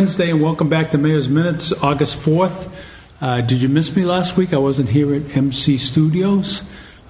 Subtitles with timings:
[0.00, 2.72] Wednesday, and welcome back to Mayor's Minutes, August 4th.
[3.20, 4.54] Uh, did you miss me last week?
[4.54, 6.62] I wasn't here at MC Studios.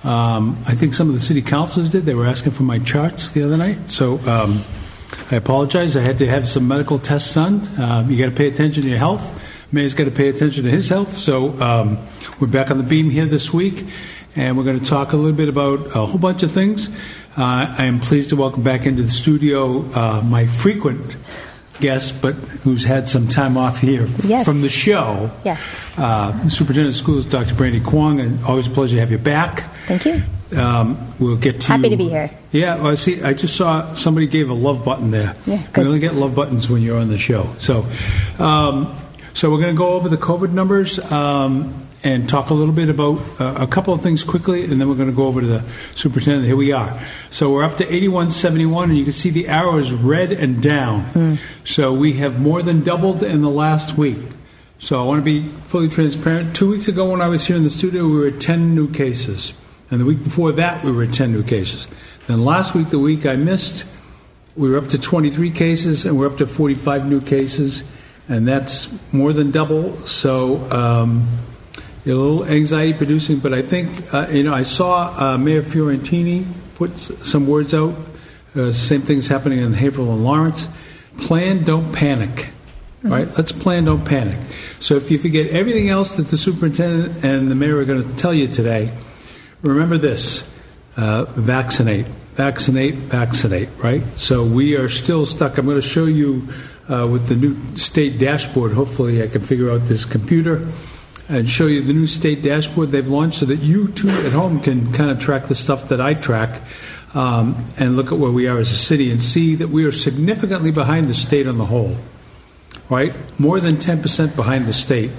[0.02, 2.05] Um, I think some of the city councilors did.
[2.05, 3.92] They were asking for my charts the other night.
[3.92, 4.64] So um,
[5.30, 5.97] I apologize.
[5.97, 7.61] I had to have some medical tests done.
[7.78, 9.41] Uh, you got to pay attention to your health.
[9.70, 11.16] Mayor's got to pay attention to his health.
[11.16, 11.97] So um,
[12.41, 13.86] we're back on the beam here this week,
[14.34, 16.88] and we're going to talk a little bit about a whole bunch of things.
[17.36, 21.14] Uh, I am pleased to welcome back into the studio uh, my frequent
[21.80, 24.45] guest, but who's had some time off here Yes.
[24.45, 25.30] from the show.
[25.45, 25.59] Yes.
[25.97, 27.55] Uh, Superintendent of Schools, Dr.
[27.55, 29.75] Brandi Kwong, and always a pleasure to have you back.
[29.87, 30.22] Thank you.
[30.56, 32.28] Um, we'll get to Happy to be here.
[32.50, 33.22] Yeah, well, I see.
[33.22, 35.37] I just saw somebody gave a love button there.
[35.47, 37.48] Yeah, we only get love buttons when you're on the show.
[37.61, 37.87] So,
[38.41, 38.97] um,
[39.33, 42.89] so we're going to go over the COVID numbers um, and talk a little bit
[42.89, 45.47] about uh, a couple of things quickly, and then we're going to go over to
[45.47, 46.47] the superintendent.
[46.47, 46.98] Here we are.
[47.31, 51.03] So we're up to 8171, and you can see the arrow is red and down.
[51.11, 51.34] Hmm.
[51.65, 54.19] So we have more than doubled in the last week.
[54.78, 56.56] So I want to be fully transparent.
[56.56, 58.91] Two weeks ago, when I was here in the studio, we were at 10 new
[58.91, 59.53] cases.
[59.91, 61.87] And the week before that, we were at 10 new cases.
[62.27, 63.87] Then last week, the week I missed,
[64.56, 67.84] we were up to 23 cases, and we're up to 45 new cases.
[68.27, 69.93] And that's more than double.
[69.97, 71.28] So um,
[72.06, 76.47] a little anxiety producing, but I think, uh, you know, I saw uh, Mayor Fiorentini
[76.77, 77.95] put s- some words out.
[78.55, 80.69] Uh, same thing's happening in Haverhill and Lawrence.
[81.19, 82.48] Plan, don't panic.
[83.03, 83.27] Right?
[83.37, 84.37] Let's plan, don't panic.
[84.78, 88.17] So if you forget everything else that the superintendent and the mayor are going to
[88.17, 88.93] tell you today,
[89.62, 90.50] remember this
[90.97, 94.03] uh, vaccinate, vaccinate, vaccinate, right?
[94.16, 95.56] So we are still stuck.
[95.56, 96.47] I'm going to show you
[96.89, 98.72] uh, with the new state dashboard.
[98.72, 100.66] Hopefully, I can figure out this computer
[101.30, 104.60] and show you the new state dashboard they've launched so that you too at home
[104.60, 106.60] can kind of track the stuff that I track
[107.14, 109.92] um, and look at where we are as a city and see that we are
[109.92, 111.96] significantly behind the state on the whole
[112.91, 113.14] right?
[113.38, 115.10] More than 10% behind the state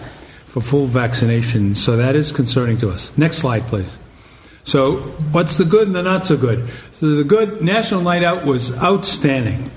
[0.45, 1.73] for full vaccination.
[1.73, 3.17] So that is concerning to us.
[3.17, 3.97] Next slide, please.
[4.63, 4.97] So,
[5.31, 6.69] what's the good and the not so good?
[6.93, 9.71] So, the good National Night Out was outstanding.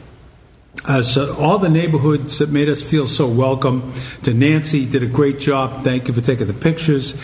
[0.86, 3.92] Uh, so all the neighborhoods that made us feel so welcome.
[4.24, 5.82] To Nancy, did a great job.
[5.82, 7.18] Thank you for taking the pictures.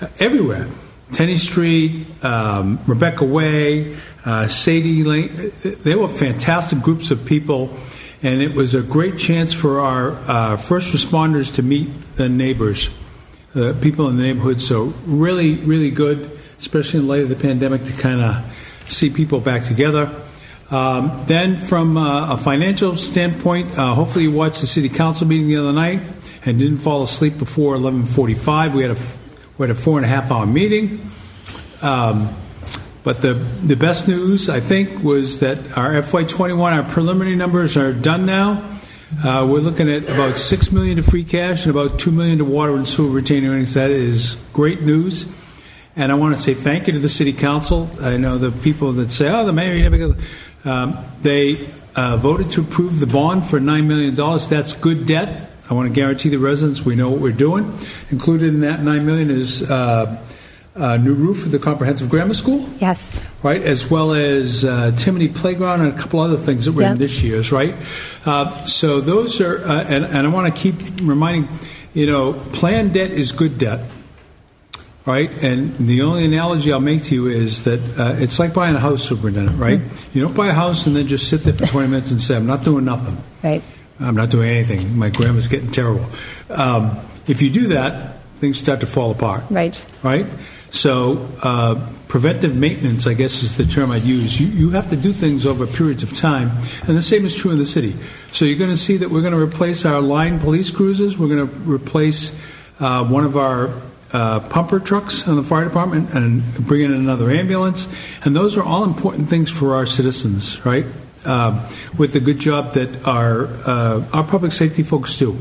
[0.00, 0.68] Uh, everywhere,
[1.12, 5.52] Tenny Street, um, Rebecca Way, uh, Sadie Lane.
[5.62, 7.70] They were fantastic groups of people,
[8.22, 12.90] and it was a great chance for our uh, first responders to meet the neighbors,
[13.54, 14.60] uh, people in the neighborhood.
[14.60, 18.44] So really, really good, especially in light of the pandemic, to kind of
[18.88, 20.14] see people back together.
[20.70, 25.46] Um, then, from uh, a financial standpoint, uh, hopefully you watched the city council meeting
[25.46, 26.00] the other night
[26.44, 28.74] and didn't fall asleep before 11:45.
[28.74, 28.96] We had a
[29.58, 31.00] we had a four and a half hour meeting.
[31.82, 32.30] Um,
[33.04, 37.92] but the the best news, I think, was that our FY21, our preliminary numbers are
[37.92, 38.64] done now.
[39.22, 42.44] Uh, we're looking at about six million to free cash and about two million to
[42.44, 43.74] water and sewer retained earnings.
[43.74, 45.26] That is great news.
[45.94, 47.88] And I want to say thank you to the city council.
[48.00, 50.16] I know the people that say, "Oh, the mayor never." Goes.
[50.66, 54.48] Um, they uh, voted to approve the bond for nine million dollars.
[54.48, 55.50] That's good debt.
[55.70, 57.76] I want to guarantee the residents we know what we're doing.
[58.10, 60.22] Included in that 9 million is uh,
[60.76, 63.20] a new roof for the comprehensive grammar school, Yes.
[63.42, 66.98] right, as well as uh, Timony Playground and a couple other things that were in
[66.98, 67.74] this year's, right.
[68.24, 71.48] Uh, so those are, uh, and, and I want to keep reminding,
[71.94, 73.80] you know, planned debt is good debt
[75.06, 75.30] right?
[75.42, 78.80] And the only analogy I'll make to you is that uh, it's like buying a
[78.80, 79.80] house, superintendent, right?
[80.12, 82.36] You don't buy a house and then just sit there for 20 minutes and say,
[82.36, 83.16] I'm not doing nothing.
[83.42, 83.62] Right.
[84.00, 84.98] I'm not doing anything.
[84.98, 86.04] My grandma's getting terrible.
[86.50, 89.86] Um, if you do that, things start to fall apart, Right.
[90.02, 90.26] right?
[90.70, 94.38] So, uh, preventive maintenance, I guess, is the term I'd use.
[94.38, 96.50] You, you have to do things over periods of time,
[96.86, 97.94] and the same is true in the city.
[98.32, 101.16] So, you're going to see that we're going to replace our line police cruisers.
[101.16, 102.38] We're going to replace
[102.80, 103.70] uh, one of our
[104.16, 107.86] uh, pumper trucks on the fire department and bring in another ambulance.
[108.24, 110.86] And those are all important things for our citizens, right?
[111.26, 111.60] Um,
[111.98, 115.36] with the good job that our uh, our public safety folks do.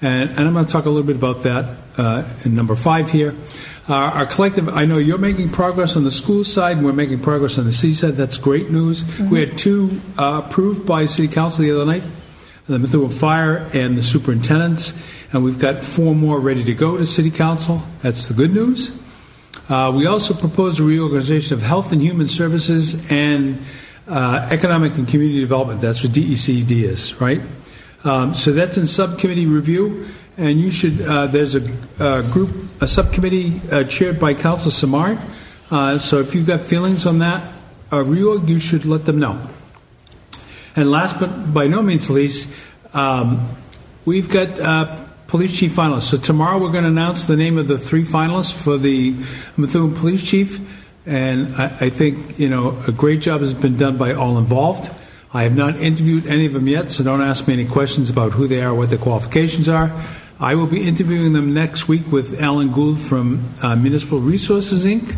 [0.00, 3.10] And, and I'm going to talk a little bit about that uh, in number five
[3.10, 3.34] here.
[3.88, 7.20] Uh, our collective, I know you're making progress on the school side, and we're making
[7.20, 8.12] progress on the city side.
[8.12, 9.04] That's great news.
[9.18, 12.02] We had two uh, approved by City Council the other night
[12.68, 14.92] the Methuen Fire and the superintendents,
[15.36, 17.82] and we've got four more ready to go to City Council.
[18.00, 18.90] That's the good news.
[19.68, 23.58] Uh, we also propose a reorganization of Health and Human Services and
[24.08, 25.78] uh, Economic and Community Development.
[25.78, 27.42] That's what DECD is, right?
[28.02, 30.06] Um, so that's in subcommittee review,
[30.38, 31.02] and you should.
[31.02, 31.60] Uh, there's a,
[32.00, 32.50] a group,
[32.80, 35.20] a subcommittee uh, chaired by Council Samard.
[35.70, 37.42] Uh, so if you've got feelings on that
[37.92, 39.38] uh, reorg, you should let them know.
[40.74, 42.48] And last but by no means least,
[42.94, 43.50] Um,
[44.06, 44.58] we've got
[45.28, 46.10] police chief finalists.
[46.10, 49.14] So tomorrow we're going to announce the name of the three finalists for the
[49.56, 50.60] Methuen police chief,
[51.04, 54.90] and I, I think you know a great job has been done by all involved.
[55.34, 58.32] I have not interviewed any of them yet, so don't ask me any questions about
[58.32, 59.92] who they are, what their qualifications are.
[60.38, 65.16] I will be interviewing them next week with Alan Gould from uh, Municipal Resources Inc.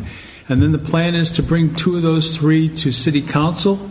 [0.48, 3.90] And then the plan is to bring two of those three to City Council.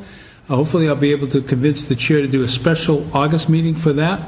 [0.50, 3.76] Uh, hopefully, I'll be able to convince the chair to do a special August meeting
[3.76, 4.22] for that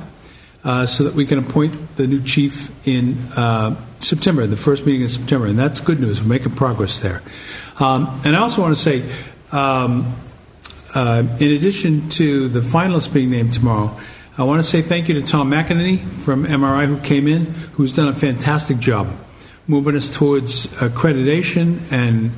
[0.63, 5.01] uh, so that we can appoint the new chief in uh, September, the first meeting
[5.01, 5.47] in September.
[5.47, 6.21] And that's good news.
[6.21, 7.21] We're making progress there.
[7.79, 9.03] Um, and I also want to say,
[9.51, 10.15] um,
[10.93, 13.97] uh, in addition to the finalists being named tomorrow,
[14.37, 17.93] I want to say thank you to Tom McEnany from MRI who came in, who's
[17.93, 19.09] done a fantastic job
[19.69, 22.31] moving us towards accreditation, and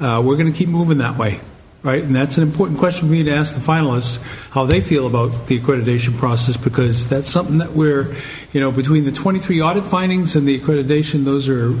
[0.00, 1.40] uh, we're going to keep moving that way,
[1.84, 2.02] right?
[2.02, 4.20] And that's an important question for me to ask the finalists
[4.50, 8.16] how they feel about the accreditation process because that's something that we're,
[8.52, 11.72] you know, between the 23 audit findings and the accreditation, those are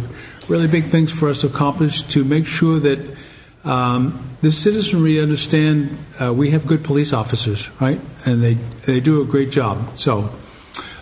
[0.46, 3.16] really big things for us to accomplish to make sure that
[3.64, 7.98] um, the citizenry understand uh, we have good police officers, right?
[8.26, 8.54] And they,
[8.84, 9.98] they do a great job.
[9.98, 10.30] So,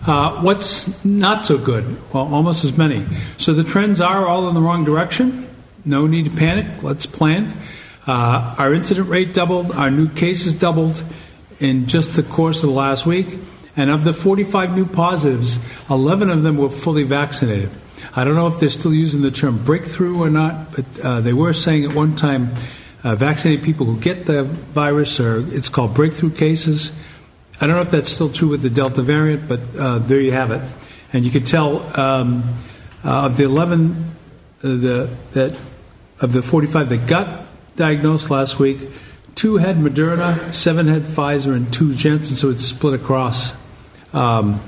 [0.06, 1.84] uh, what's not so good?
[2.12, 3.04] Well, almost as many.
[3.36, 5.48] So the trends are all in the wrong direction.
[5.84, 6.82] No need to panic.
[6.82, 7.52] Let's plan.
[8.06, 11.04] Uh, our incident rate doubled, our new cases doubled
[11.60, 13.26] in just the course of the last week.
[13.76, 15.58] And of the 45 new positives,
[15.88, 17.70] 11 of them were fully vaccinated.
[18.14, 21.32] I don't know if they're still using the term breakthrough or not, but uh, they
[21.32, 22.50] were saying at one time
[23.04, 26.92] uh, vaccinated people who get the virus are it's called breakthrough cases.
[27.60, 30.32] I don't know if that's still true with the Delta variant, but uh, there you
[30.32, 30.62] have it.
[31.12, 32.42] And you can tell um,
[33.04, 35.56] uh, of the 11 uh, the, that
[36.20, 37.46] of the 45 that got
[37.76, 38.78] diagnosed last week,
[39.34, 42.36] two had Moderna, seven had Pfizer, and two Janssen.
[42.36, 43.54] So it's split across.
[44.12, 44.60] Um,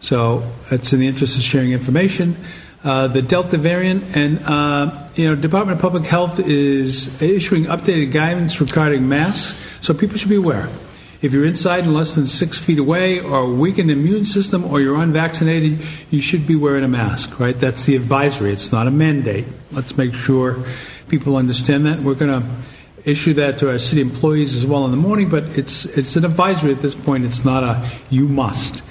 [0.00, 2.36] so it's in the interest of sharing information.
[2.84, 8.12] Uh, the Delta variant, and uh, you know, Department of Public Health is issuing updated
[8.12, 10.68] guidance regarding masks, so people should be aware.
[11.20, 14.80] If you're inside and less than six feet away, or a weakened immune system, or
[14.80, 17.40] you're unvaccinated, you should be wearing a mask.
[17.40, 17.58] Right?
[17.58, 18.52] That's the advisory.
[18.52, 19.46] It's not a mandate.
[19.72, 20.64] Let's make sure
[21.08, 22.00] people understand that.
[22.00, 22.48] We're going to
[23.04, 26.24] issue that to our city employees as well in the morning, but it's it's an
[26.24, 27.24] advisory at this point.
[27.24, 28.82] It's not a you must.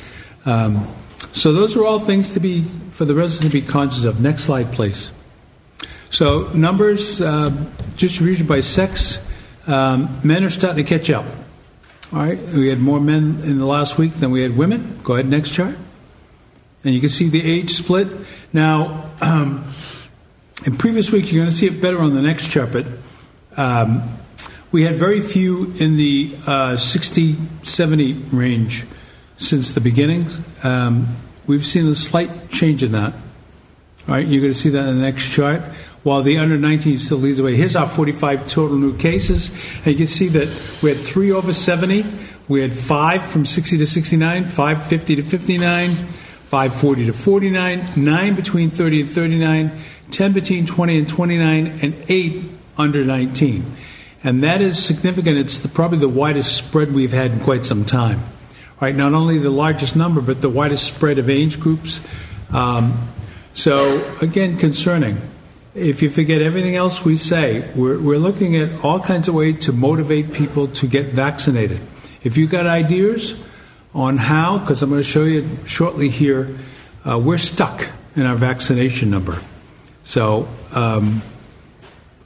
[0.46, 0.88] Um,
[1.34, 4.20] so those are all things to be for the residents to be conscious of.
[4.20, 5.12] Next slide, please.
[6.10, 7.50] So numbers uh,
[7.98, 9.24] distribution by sex.
[9.68, 11.26] Um, men are starting to catch up.
[12.14, 14.98] All right, we had more men in the last week than we had women.
[15.04, 15.76] Go ahead, next chart.
[16.86, 18.08] And you can see the age split.
[18.54, 19.66] Now, um,
[20.68, 22.76] in previous weeks, you're going to see it better on the next chart,
[23.56, 24.04] um,
[24.74, 28.86] we had very few in the uh, 60, 70 range
[29.38, 30.28] since the beginning.
[30.64, 31.16] Um,
[31.48, 33.14] we've seen a slight change in that.
[33.14, 35.62] All right, you're going to see that in the next chart
[36.04, 37.56] while the under 19 still leads the way.
[37.56, 39.52] Here's our 45 total new cases.
[39.78, 40.48] And you can see that
[40.84, 42.04] we had three over 70,
[42.50, 48.70] we had five from 60 to 69, 550 to 59, 540 to 49, nine between
[48.70, 49.72] 30 and 39,
[50.12, 52.44] 10 between 20 and 29, and eight
[52.78, 53.66] under 19.
[54.24, 55.38] And that is significant.
[55.38, 58.22] It's the, probably the widest spread we've had in quite some time.
[58.80, 62.00] Right, not only the largest number, but the widest spread of age groups.
[62.52, 63.08] Um,
[63.54, 65.18] so, again, concerning
[65.78, 69.66] if you forget everything else we say, we're, we're looking at all kinds of ways
[69.66, 71.80] to motivate people to get vaccinated.
[72.24, 73.44] If you've got ideas
[73.94, 76.56] on how, because I'm going to show you shortly here,
[77.06, 79.40] uh, we're stuck in our vaccination number.
[80.08, 81.22] So, um,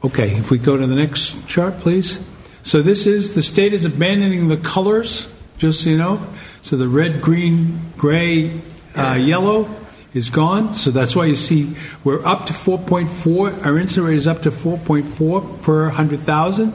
[0.03, 2.23] okay, if we go to the next chart, please.
[2.61, 6.21] So, this is the state is abandoning the colors, just so you know.
[6.61, 8.61] So, the red, green, gray,
[8.95, 9.67] uh, yellow
[10.13, 10.75] is gone.
[10.75, 11.73] So that's why you see
[12.03, 13.65] we're up to 4.4.
[13.65, 16.69] Our incident rate is up to 4.4 per 100,000,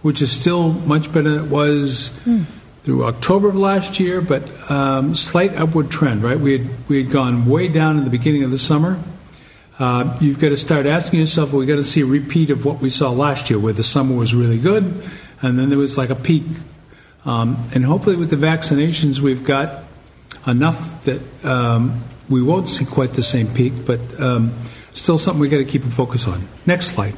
[0.00, 2.46] which is still much better than it was mm.
[2.82, 6.38] through October of last year, but um, slight upward trend, right?
[6.38, 8.98] We had, we had gone way down in the beginning of the summer.
[9.78, 12.64] Uh, you've got to start asking yourself, well, we got to see a repeat of
[12.64, 14.84] what we saw last year, where the summer was really good,
[15.42, 16.44] and then there was like a peak.
[17.24, 19.84] Um, and hopefully, with the vaccinations, we've got
[20.46, 24.56] enough that um, we won't see quite the same peak, but um,
[24.92, 26.48] still something we've got to keep a focus on.
[26.64, 27.14] Next slide.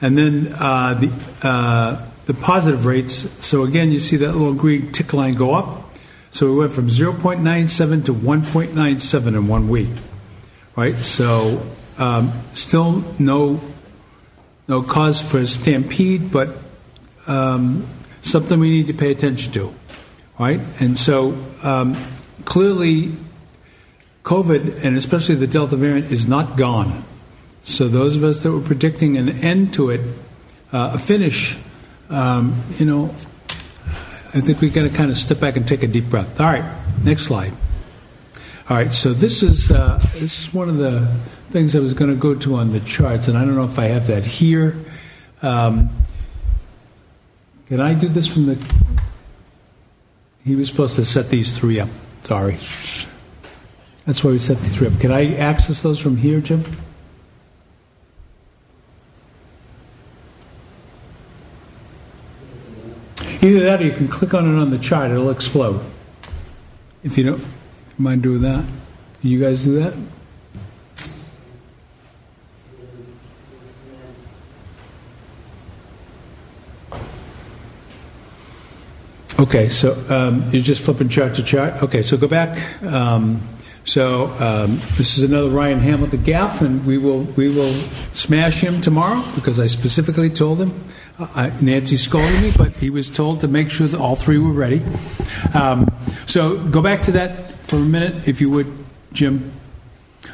[0.00, 1.12] And then uh, the
[1.46, 3.14] uh, the positive rates.
[3.44, 5.90] So again, you see that little green tick line go up.
[6.30, 9.90] So we went from 0.97 to 1.97 in one week,
[10.76, 11.00] right?
[11.02, 11.62] So
[11.98, 13.60] um, still no
[14.68, 16.48] no cause for a stampede, but
[17.26, 17.86] um,
[18.22, 19.74] something we need to pay attention to.
[20.38, 20.60] right?
[20.80, 21.96] And so um,
[22.44, 23.12] clearly,
[24.24, 27.04] COVID and especially the Delta variant is not gone.
[27.64, 30.00] So those of us that were predicting an end to it,
[30.72, 31.56] uh, a finish,
[32.08, 33.14] um, you know,
[34.34, 36.40] I think we got to kind of step back and take a deep breath.
[36.40, 36.64] All right,
[37.04, 37.52] next slide.
[38.72, 41.06] All right, so this is uh, this is one of the
[41.50, 43.78] things I was going to go to on the charts, and I don't know if
[43.78, 44.74] I have that here.
[45.42, 45.90] Um,
[47.66, 48.72] can I do this from the?
[50.42, 51.90] He was supposed to set these three up.
[52.24, 52.56] Sorry,
[54.06, 54.98] that's why we set these three up.
[55.00, 56.64] Can I access those from here, Jim?
[63.42, 65.84] Either that or you can click on it on the chart, it'll explode.
[67.04, 67.44] If you don't
[67.98, 68.64] mind doing that.
[69.22, 69.94] You guys do that?
[79.38, 81.82] Okay, so um, you're just flipping chart to chart.
[81.82, 82.82] Okay, so go back.
[82.82, 83.40] Um,
[83.84, 87.72] so um, this is another Ryan Hamilton gaff, and we will we will
[88.12, 90.72] smash him tomorrow because I specifically told him
[91.18, 94.52] uh, Nancy scolded me, but he was told to make sure that all three were
[94.52, 94.82] ready.
[95.54, 95.88] Um,
[96.26, 98.70] so go back to that for a minute, if you would,
[99.14, 99.50] Jim.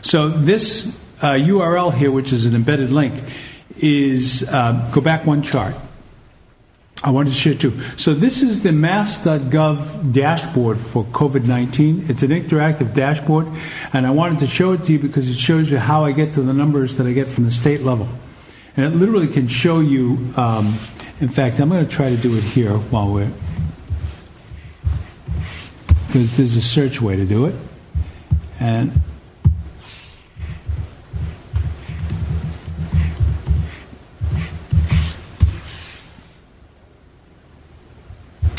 [0.02, 3.14] So this uh, URL here, which is an embedded link,
[3.76, 5.76] is uh, go back one chart.
[7.04, 7.80] I wanted to share too.
[7.96, 12.10] So this is the mass.gov dashboard for COVID-19.
[12.10, 13.46] It's an interactive dashboard,
[13.92, 16.34] and I wanted to show it to you because it shows you how I get
[16.34, 18.08] to the numbers that I get from the state level.
[18.76, 20.76] And it literally can show you, um,
[21.20, 23.30] in fact, I'm going to try to do it here while we're,
[26.08, 27.54] because there's a search way to do it.
[28.58, 28.92] And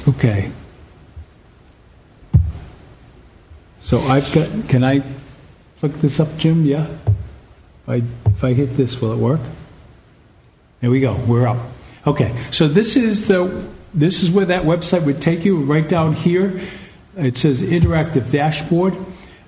[0.08, 0.52] Okay.
[3.82, 5.02] So I've got, can I
[5.76, 6.66] flick this up, Jim?
[6.66, 6.88] Yeah?
[6.88, 9.40] If I, if I hit this, will it work?
[10.82, 11.16] There we go.
[11.28, 11.58] We're up.
[12.06, 12.36] Okay.
[12.52, 15.58] So this is the this is where that website would take you.
[15.58, 16.62] Right down here,
[17.20, 18.96] it says interactive dashboard,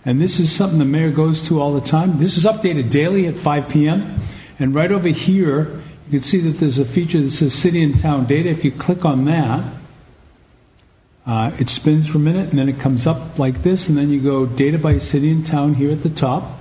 [0.05, 2.19] and this is something the mayor goes to all the time.
[2.19, 4.19] This is updated daily at 5 p.m.
[4.59, 7.97] And right over here, you can see that there's a feature that says city and
[7.97, 8.49] town data.
[8.49, 9.73] If you click on that,
[11.25, 14.09] uh, it spins for a minute, and then it comes up like this, and then
[14.09, 16.59] you go data by city and town here at the top,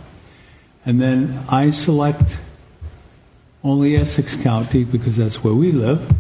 [0.84, 2.38] and then I select
[3.64, 6.12] only Essex County because that's where we live.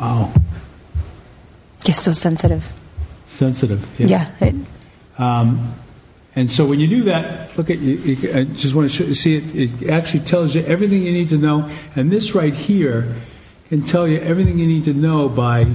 [0.00, 0.32] Wow.
[1.84, 2.72] You're so sensitive.
[3.28, 3.88] Sensitive.
[3.98, 4.06] Yeah.
[4.06, 4.54] yeah it,
[5.18, 5.74] um,
[6.34, 7.96] and so when you do that, look at you.
[7.96, 9.82] you I just want to show, see it.
[9.82, 13.14] It actually tells you everything you need to know, and this right here
[13.68, 15.66] can tell you everything you need to know by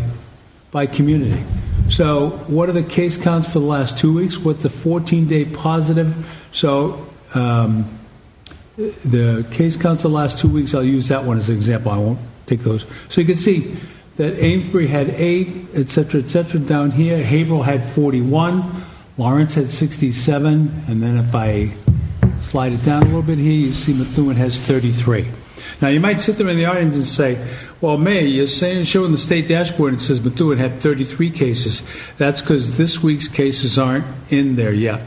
[0.70, 1.44] by community.
[1.90, 4.38] So, what are the case counts for the last two weeks?
[4.38, 6.16] What's the 14 day positive?
[6.54, 8.00] So, um,
[8.78, 11.92] the case counts the last two weeks, I'll use that one as an example.
[11.92, 12.86] I won't take those.
[13.10, 13.76] So, you can see
[14.18, 17.24] that Amesbury had eight, et cetera, et cetera, down here.
[17.24, 18.84] Haverhill had 41.
[19.18, 20.84] Lawrence had 67.
[20.88, 21.72] And then if I
[22.42, 25.28] slide it down a little bit here, you see Methuen has 33.
[25.82, 27.44] Now, you might sit there in the audience and say,
[27.80, 31.84] well, May, you're saying, showing the state dashboard, it says Methuen had 33 cases.
[32.18, 35.04] That's because this week's cases aren't in there yet.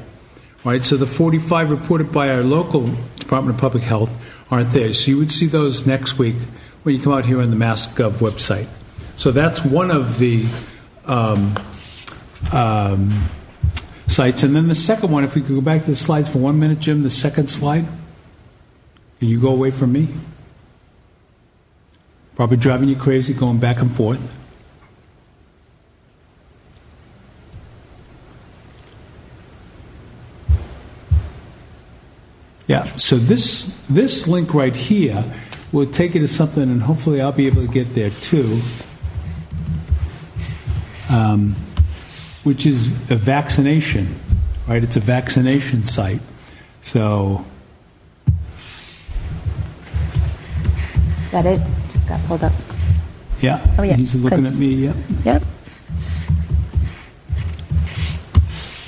[0.64, 0.84] Right?
[0.84, 4.12] So the 45 reported by our local Department of Public Health
[4.50, 4.92] aren't there.
[4.92, 6.37] So you would see those next week
[6.82, 8.66] when you come out here on the MassGov website.
[9.16, 10.47] So that's one of the
[11.06, 11.54] um,
[12.52, 13.28] um,
[14.09, 14.42] sites.
[14.42, 16.59] And then the second one, if we could go back to the slides for one
[16.59, 17.87] minute, Jim, the second slide.
[19.18, 20.09] Can you go away from me?
[22.37, 24.37] Probably driving you crazy going back and forth.
[32.66, 35.23] Yeah, so this this link right here
[35.71, 38.62] will take you to something, and hopefully I'll be able to get there too,
[41.14, 41.54] um,
[42.42, 44.16] which is a vaccination,
[44.66, 44.83] right?
[44.83, 46.21] It's a vaccination site.
[46.83, 47.44] So.
[51.26, 51.61] Is that it?
[51.92, 52.52] Just got pulled up.
[53.40, 53.64] Yeah.
[53.78, 53.97] Oh, yeah.
[53.97, 54.52] He's looking Good.
[54.52, 54.75] at me.
[54.75, 54.97] Yep.
[55.25, 55.42] Yep.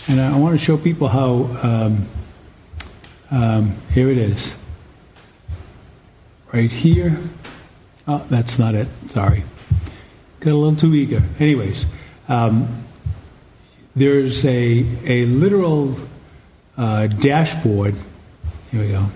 [0.09, 1.49] And I want to show people how.
[1.63, 2.07] Um,
[3.31, 4.55] um, here it is.
[6.53, 7.19] Right here.
[8.07, 8.87] Oh, that's not it.
[9.11, 9.43] Sorry.
[10.41, 11.23] Got a little too eager.
[11.41, 11.87] Anyways,
[12.29, 12.85] um,
[13.95, 15.97] there's a a literal
[16.77, 17.95] uh, dashboard.
[18.71, 19.07] Here we go.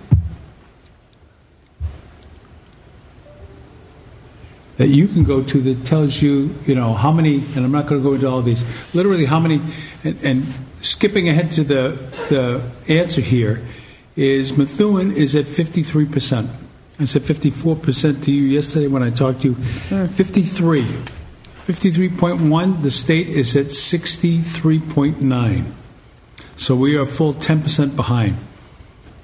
[4.81, 7.85] that you can go to that tells you, you know, how many, and I'm not
[7.85, 8.63] going to go into all these,
[8.95, 9.61] literally how many,
[10.03, 11.99] and, and skipping ahead to the,
[12.29, 13.61] the answer here,
[14.15, 16.49] is Methuen is at 53%.
[16.99, 20.07] I said 54% to you yesterday when I talked to you.
[20.07, 20.87] 53.
[21.67, 25.71] 53.1, the state is at 63.9.
[26.55, 28.37] So we are full 10% behind.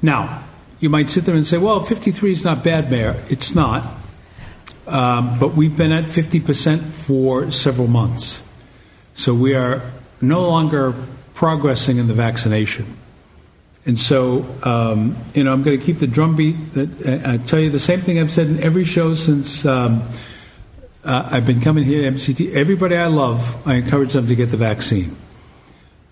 [0.01, 0.43] Now,
[0.79, 3.23] you might sit there and say, well, 53 is not bad, Mayor.
[3.29, 3.83] It's not.
[4.85, 8.43] Um, but we've been at 50% for several months.
[9.15, 9.81] So we are
[10.21, 10.93] no longer
[11.33, 12.95] progressing in the vaccination.
[13.85, 16.73] And so, um, you know, I'm going to keep the drumbeat.
[16.73, 20.03] That I tell you the same thing I've said in every show since um,
[21.07, 22.53] uh, I've been coming here to MCT.
[22.55, 25.15] Everybody I love, I encourage them to get the vaccine.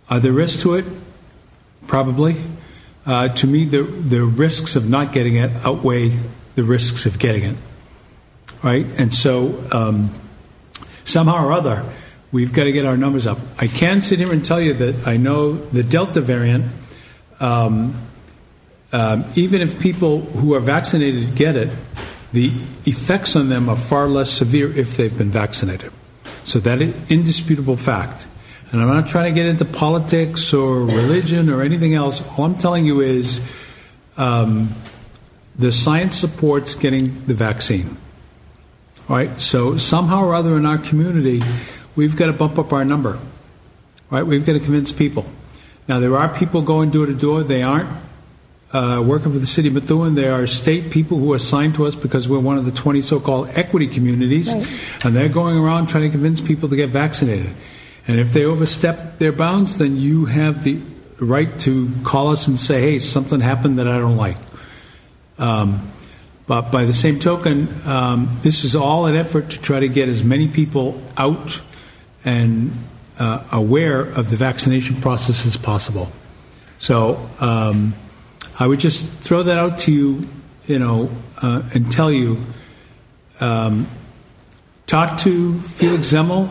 [0.09, 0.85] Are there risks to it?
[1.87, 2.35] Probably.
[3.05, 6.17] Uh, to me, the the risks of not getting it outweigh
[6.55, 7.55] the risks of getting it.
[8.63, 10.09] Right, and so um,
[11.03, 11.85] somehow or other,
[12.31, 13.37] we've got to get our numbers up.
[13.59, 16.65] I can sit here and tell you that I know the Delta variant
[17.39, 17.95] um,
[18.91, 21.69] um, even if people who are vaccinated get it,
[22.35, 22.51] the
[22.85, 25.91] effects on them are far less severe if they've been vaccinated.
[26.43, 28.27] So that is indisputable fact.
[28.71, 32.21] And I'm not trying to get into politics or religion or anything else.
[32.37, 33.39] All I'm telling you is
[34.17, 34.73] um,
[35.55, 37.97] the science supports getting the vaccine.
[39.07, 39.39] All right.
[39.39, 41.41] So somehow or other in our community,
[41.95, 43.17] we've got to bump up our number.
[44.09, 44.23] Right.
[44.23, 45.25] We've got to convince people.
[45.87, 47.43] Now, there are people going door to door.
[47.43, 47.89] They aren't
[48.71, 50.15] uh, working for the city of Methuen.
[50.15, 53.01] There are state people who are assigned to us because we're one of the 20
[53.01, 54.53] so called equity communities.
[54.53, 55.05] Right.
[55.05, 57.51] And they're going around trying to convince people to get vaccinated.
[58.07, 60.79] And if they overstep their bounds, then you have the
[61.19, 64.37] right to call us and say, hey, something happened that I don't like.
[65.37, 65.91] Um,
[66.47, 70.09] but by the same token, um, this is all an effort to try to get
[70.09, 71.61] as many people out
[72.23, 72.71] and
[73.17, 76.11] uh, aware of the vaccination process as possible.
[76.79, 77.95] So um,
[78.57, 80.27] I would just throw that out to you,
[80.65, 81.09] you know,
[81.41, 82.37] uh, and tell you
[83.39, 83.87] um,
[84.85, 86.49] talk to Felix Zemmel,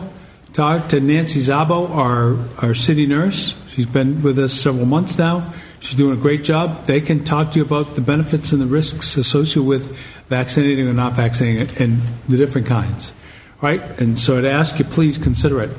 [0.53, 3.59] talk to Nancy Zabo, our, our city nurse.
[3.69, 5.53] She's been with us several months now.
[5.79, 6.85] She's doing a great job.
[6.85, 9.95] They can talk to you about the benefits and the risks associated with
[10.29, 13.13] vaccinating or not vaccinating and the different kinds.
[13.61, 13.81] Right?
[13.99, 15.71] And so I'd ask you, please consider it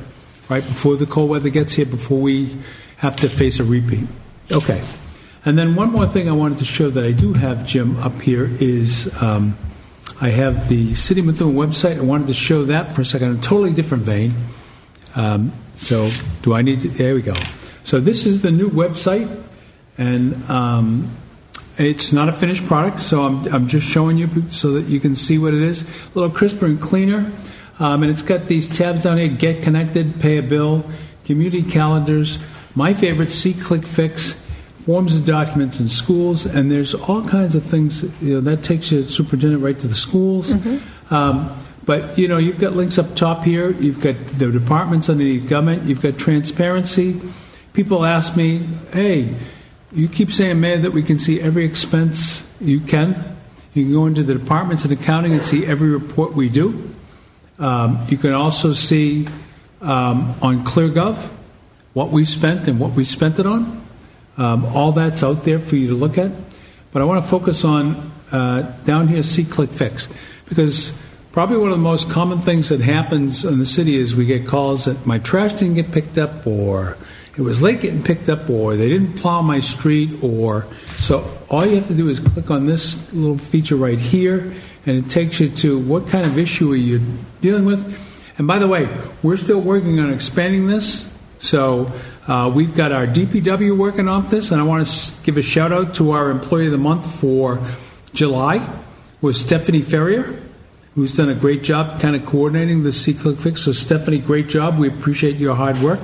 [0.48, 2.56] right before the cold weather gets here, before we
[2.98, 4.08] have to face a repeat.
[4.50, 4.82] Okay.
[5.46, 8.20] And then one more thing I wanted to show that I do have, Jim, up
[8.20, 9.56] here is um,
[10.20, 11.98] I have the City of Methuen website.
[11.98, 14.34] I wanted to show that for a second a totally different vein.
[15.14, 16.10] Um, so,
[16.42, 16.88] do I need to?
[16.88, 17.34] There we go.
[17.84, 19.30] So, this is the new website,
[19.96, 21.14] and um,
[21.78, 25.14] it's not a finished product, so I'm, I'm just showing you so that you can
[25.14, 25.82] see what it is.
[25.82, 27.30] A little crisper and cleaner.
[27.78, 30.84] Um, and it's got these tabs down here Get Connected, Pay a Bill,
[31.24, 34.45] Community Calendars, my favorite, See Click Fix,
[34.86, 38.04] Forms of Documents in Schools, and there's all kinds of things.
[38.22, 40.52] You know, that takes you, superintendent, right to the schools.
[41.10, 41.50] Um,
[41.84, 45.84] but, you know, you've got links up top here, you've got the departments underneath government,
[45.84, 47.20] you've got transparency.
[47.72, 48.58] People ask me,
[48.92, 49.34] hey,
[49.92, 53.36] you keep saying, man, that we can see every expense you can.
[53.74, 56.94] You can go into the departments and accounting and see every report we do.
[57.58, 59.26] Um, you can also see
[59.80, 61.16] um, on ClearGov
[61.92, 63.85] what we spent and what we spent it on.
[64.38, 66.30] Um, all that's out there for you to look at.
[66.92, 70.08] But I want to focus on uh, down here, see click fix,
[70.48, 70.98] because
[71.32, 74.46] probably one of the most common things that happens in the city is we get
[74.46, 76.96] calls that my trash didn't get picked up, or
[77.36, 81.26] it was late getting picked up, or they didn't plow my street, or so.
[81.50, 84.54] All you have to do is click on this little feature right here,
[84.86, 87.00] and it takes you to what kind of issue are you
[87.40, 87.84] dealing with.
[88.38, 88.88] And by the way,
[89.22, 91.12] we're still working on expanding this.
[92.26, 95.70] Uh, we've got our DPW working off this, and I want to give a shout
[95.70, 97.60] out to our Employee of the Month for
[98.14, 98.68] July
[99.20, 100.34] was Stephanie Ferrier,
[100.96, 103.62] who's done a great job kind of coordinating the See Click Fix.
[103.62, 104.76] So Stephanie, great job.
[104.76, 106.00] We appreciate your hard work.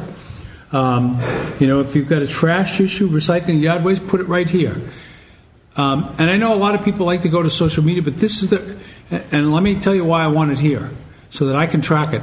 [0.70, 1.20] Um,
[1.58, 4.80] you know, if you've got a trash issue, recycling yard waste, put it right here.
[5.76, 8.18] Um, and I know a lot of people like to go to social media, but
[8.18, 8.78] this is the,
[9.10, 10.90] and let me tell you why I want it here,
[11.30, 12.22] so that I can track it.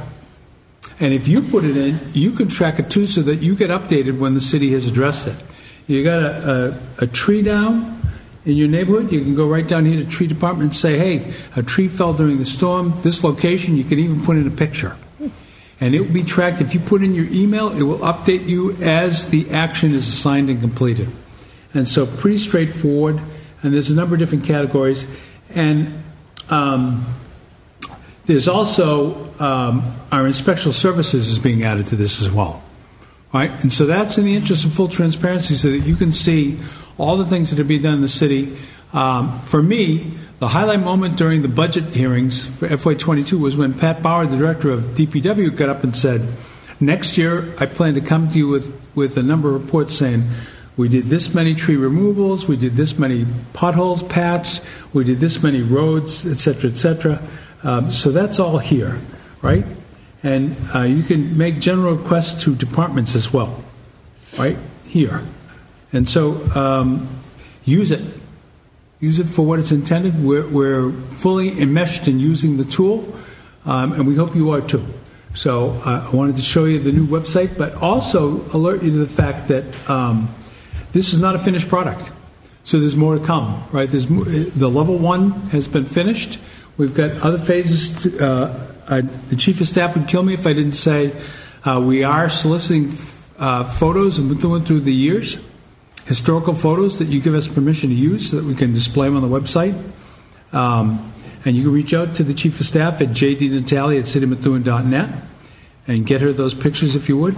[0.99, 3.69] And if you put it in, you can track it too, so that you get
[3.69, 5.35] updated when the city has addressed it.
[5.87, 7.99] You got a, a, a tree down
[8.45, 11.33] in your neighborhood, you can go right down here to tree department and say, hey,
[11.55, 14.95] a tree fell during the storm, this location, you can even put in a picture.
[15.81, 16.59] And it will be tracked.
[16.59, 20.49] If you put in your email, it will update you as the action is assigned
[20.49, 21.09] and completed.
[21.73, 23.21] And so, pretty straightforward.
[23.61, 25.05] And there's a number of different categories.
[25.53, 26.03] And
[26.49, 27.05] um,
[28.29, 32.63] There's also um, our inspection services is being added to this as well,
[33.33, 33.51] right?
[33.61, 36.59] And so that's in the interest of full transparency, so that you can see
[36.97, 38.57] all the things that are being done in the city.
[38.91, 44.01] Um, for me, the highlight moment during the budget hearings for FY22 was when Pat
[44.01, 46.27] Bauer, the director of DPW, got up and said,
[46.79, 50.23] "Next year, I plan to come to you with with a number of reports saying."
[50.77, 52.47] We did this many tree removals.
[52.47, 54.61] We did this many potholes patched.
[54.93, 57.21] We did this many roads, et cetera, et cetera.
[57.63, 58.97] Um, so that's all here,
[59.41, 59.65] right?
[60.23, 63.63] And uh, you can make general requests to departments as well,
[64.37, 64.57] right?
[64.85, 65.23] Here.
[65.93, 67.07] And so um,
[67.63, 68.01] use it.
[68.99, 70.21] Use it for what it's intended.
[70.21, 73.15] We're, we're fully enmeshed in using the tool,
[73.65, 74.85] um, and we hope you are too.
[75.35, 78.97] So uh, I wanted to show you the new website, but also alert you to
[78.97, 80.27] the fact that um,
[80.91, 82.11] this is not a finished product.
[82.65, 83.89] So there's more to come, right?
[83.89, 86.39] There's more, the level one has been finished.
[86.77, 88.03] We've got other phases.
[88.03, 91.13] To, uh, I, the chief of staff would kill me if I didn't say
[91.63, 92.91] uh, we are soliciting
[93.37, 95.37] uh, photos and going through the years,
[96.05, 99.15] historical photos that you give us permission to use so that we can display them
[99.15, 99.79] on the website.
[100.51, 101.13] Um,
[101.45, 105.09] and you can reach out to the chief of staff at jdnatalie at citymethuen.net
[105.87, 107.35] and get her those pictures if you would.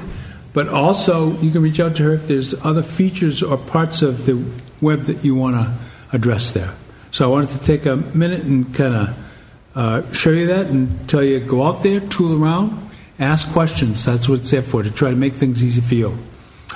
[0.54, 4.26] But also, you can reach out to her if there's other features or parts of
[4.26, 4.44] the
[4.82, 5.74] web that you want to
[6.12, 6.74] address there.
[7.12, 9.31] So I wanted to take a minute and kind of
[9.76, 14.04] uh, show you that and tell you go out there, tool around, ask questions.
[14.06, 16.08] That's what it's there for, to try to make things easy for you.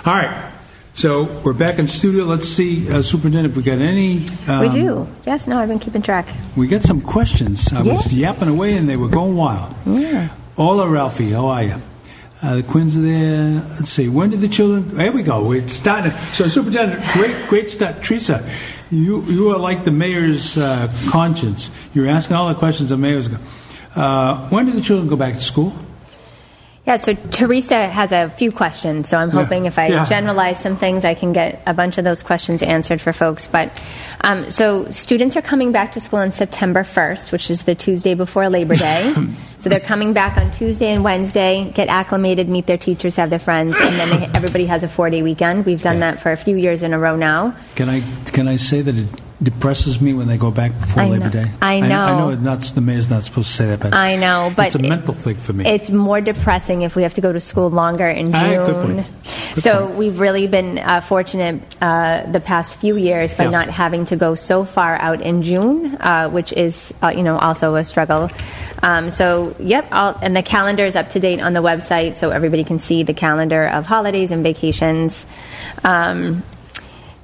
[0.05, 0.51] All right.
[0.93, 2.23] So we're back in studio.
[2.23, 4.25] Let's see, uh, Superintendent, if we got any.
[4.47, 5.07] Um, We do.
[5.25, 6.25] Yes, no, I've been keeping track.
[6.55, 7.73] We got some questions.
[7.73, 9.75] I was yapping away and they were going wild.
[9.85, 10.29] Yeah.
[10.55, 11.31] Hola, Ralphie.
[11.31, 11.81] How are you?
[12.45, 13.53] Uh, the Quins are there.
[13.71, 14.07] Let's see.
[14.07, 14.95] When did the children?
[14.95, 15.43] There we go.
[15.43, 16.11] We're starting.
[16.31, 18.03] So, Superintendent, great, great start.
[18.03, 18.47] Teresa,
[18.91, 21.71] you you are like the mayor's uh, conscience.
[21.95, 23.29] You're asking all the questions the mayor's.
[23.95, 25.73] Uh, when did the children go back to school?
[26.85, 29.41] Yeah, so Teresa has a few questions, so I'm Yeah.
[29.41, 30.05] hoping if I Yeah.
[30.05, 33.47] generalize some things, I can get a bunch of those questions answered for folks.
[33.47, 33.71] But
[34.21, 38.13] um, so students are coming back to school on September 1st, which is the Tuesday
[38.13, 39.11] before Labor Day.
[39.59, 43.39] so they're coming back on Tuesday and Wednesday, get acclimated, meet their teachers, have their
[43.39, 45.65] friends, and then they, everybody has a four day weekend.
[45.65, 46.11] We've done Yeah.
[46.11, 47.53] that for a few years in a row now.
[47.73, 49.07] Can I can I say that it
[49.43, 51.29] depresses me when they go back before I Labor know.
[51.31, 51.51] Day?
[51.61, 51.85] I know.
[51.85, 52.17] I, know.
[52.17, 52.29] know.
[52.29, 54.79] It's not, the mayor's not supposed to say that, but I know, but it's a
[54.79, 55.65] it- mental thing for me.
[55.65, 58.35] It's more depressing if we have to go to school longer in June.
[58.35, 59.07] Ah, good point.
[59.55, 59.97] Good so point.
[59.97, 63.49] we've really been uh, fortunate uh, the past few years by Yeah.
[63.51, 67.37] not having to go so far out in June, uh, which is uh, you know
[67.37, 68.29] also a struggle.
[68.83, 72.29] Um, so yep, I'll, and the calendar is up to date on the website, so
[72.29, 75.25] everybody can see the calendar of holidays and vacations.
[75.83, 76.43] Um,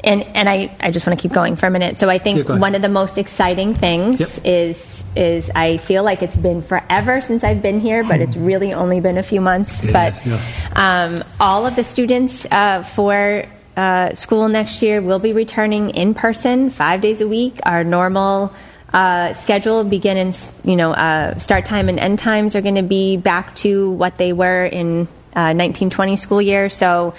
[0.04, 1.98] and and I, I just want to keep going for a minute.
[1.98, 2.60] So I think ahead.
[2.60, 4.30] one of the most exciting things Yep.
[4.46, 8.74] is is I feel like it's been forever since I've been here, but it's really
[8.74, 9.84] only been a few months.
[9.84, 10.42] It but is, yeah.
[10.76, 16.14] um, all of the students uh, for uh, school next year will be returning in
[16.14, 17.60] person five days a week.
[17.64, 18.54] Our normal
[18.94, 22.84] uh, schedule begin and you know uh, start time and end times are going to
[22.84, 25.08] be back to what they were in.
[25.34, 27.14] Uh, 1920 school year, so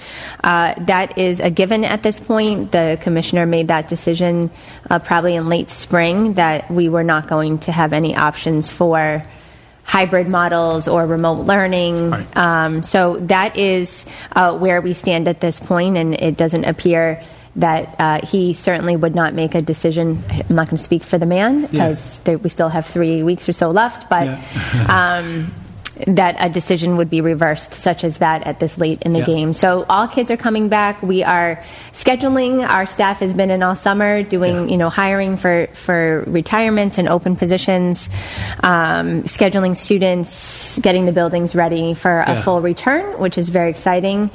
[0.44, 2.70] uh, that is a given at this point.
[2.70, 4.50] The commissioner made that decision
[4.90, 9.24] uh, probably in late spring that we were not going to have any options for
[9.84, 12.10] hybrid models or remote learning.
[12.10, 12.36] Right.
[12.36, 17.22] Um, so that is uh, where we stand at this point, and it doesn't appear
[17.56, 20.22] that uh, he certainly would not make a decision.
[20.28, 23.52] I'm not going to speak for the man because we still have three weeks or
[23.52, 24.38] so left, but.
[24.90, 25.52] um,
[26.06, 29.24] that a decision would be reversed, such as that at this late in the Yeah.
[29.26, 29.52] game.
[29.52, 31.02] So all kids are coming back.
[31.02, 31.60] We are
[31.92, 32.66] scheduling.
[32.66, 34.70] Our staff has been in all summer doing, Yeah.
[34.70, 38.08] you know, hiring for for retirements and open positions,
[38.62, 42.42] um, scheduling students, getting the buildings ready for a Yeah.
[42.42, 44.30] full return, which is very exciting.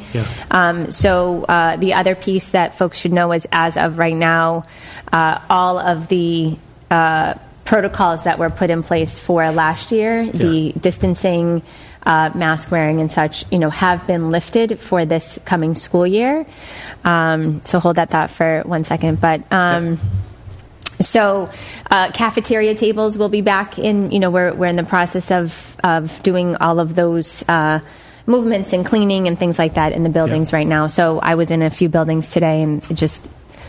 [0.51, 4.63] Um, so uh, the other piece that folks should know is, as of right now,
[5.11, 6.55] uh, all of the
[6.91, 7.33] uh,
[7.67, 11.61] protocols that were put in place for last year, the distancing,
[12.03, 16.45] uh, mask wearing, and such, you know, have been lifted for this coming school year.
[17.03, 19.43] Um, so hold that thought for one second, but.
[19.51, 19.99] Um,
[20.99, 21.51] so,
[21.91, 24.09] uh, cafeteria tables will be back in.
[24.09, 27.81] You know, we're we're in the process of of doing all of those uh,
[28.25, 30.57] movements and cleaning and things like that in the buildings Yeah.
[30.57, 30.87] right now.
[30.87, 33.27] So, I was in a few buildings today and it just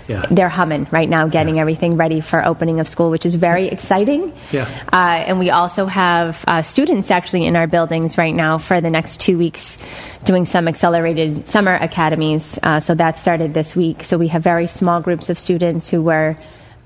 [0.08, 0.24] Yeah.
[0.30, 1.60] they're humming right now, getting Yeah.
[1.60, 4.32] everything ready for opening of school, which is very exciting.
[4.50, 4.66] Yeah.
[4.92, 4.96] Uh,
[5.28, 9.20] and we also have uh, students actually in our buildings right now for the next
[9.20, 9.76] two weeks
[10.24, 12.58] doing some accelerated summer academies.
[12.62, 14.02] Uh, so that started this week.
[14.04, 16.36] So we have very small groups of students who were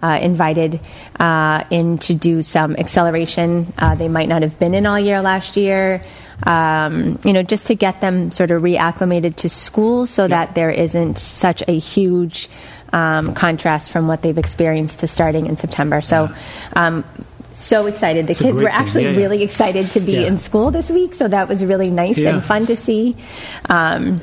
[0.02, 0.80] uh, invited
[1.20, 3.72] uh, in to do some acceleration.
[3.78, 6.02] Uh, they might not have been in all year last year.
[6.44, 10.70] Um, you know, just to get them sort of reacclimated to school so that there
[10.70, 12.48] isn't such a huge
[12.92, 16.00] um, contrast from what they've experienced to starting in September.
[16.00, 16.28] So,
[16.76, 17.04] um,
[17.54, 18.26] so excited.
[18.26, 19.18] The It's kids were actually Yeah, yeah.
[19.18, 20.20] really excited to be Yeah.
[20.26, 23.16] in school this week, so that was really nice and fun to see.
[23.68, 24.20] Um,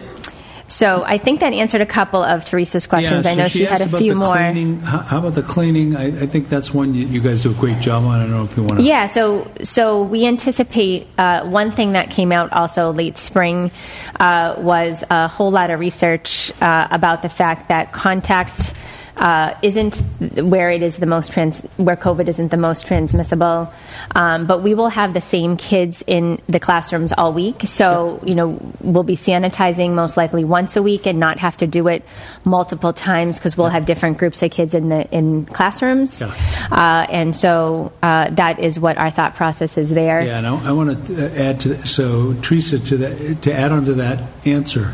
[0.70, 3.26] so I think that answered a couple of Teresa's questions.
[3.26, 4.36] Yeah, I know she, had a few the more.
[4.36, 4.80] Cleaning.
[4.80, 5.96] How, how about the cleaning?
[5.96, 8.20] I, I think that's one you, you guys do a great job on.
[8.20, 8.84] I don't know if you want to.
[8.84, 13.72] Yeah, so so we anticipate uh, one thing that came out also late spring
[14.20, 18.74] uh, was a whole lot of research uh, about the fact that contact
[19.20, 19.98] uh, isn't
[20.36, 23.72] where it is the most trans where COVID isn't the most transmissible,
[24.16, 27.64] um, but we will have the same kids in the classrooms all week.
[27.66, 31.68] So you know we'll be sanitizing most likely once a week and not have to
[31.68, 32.04] do it
[32.46, 37.36] multiple times because we'll have different groups of kids in the in classrooms, uh, and
[37.36, 40.22] so uh, that is what our thought process is there.
[40.22, 41.88] Yeah, and I, I want to add to that.
[41.88, 44.94] So, Teresa, to that, to add on to that answer,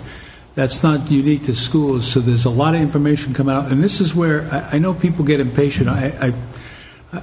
[0.56, 2.08] that's not unique to schools.
[2.08, 4.94] So, there's a lot of information coming out, and this is where I, I know
[4.94, 5.90] people get impatient.
[5.90, 6.34] I, I,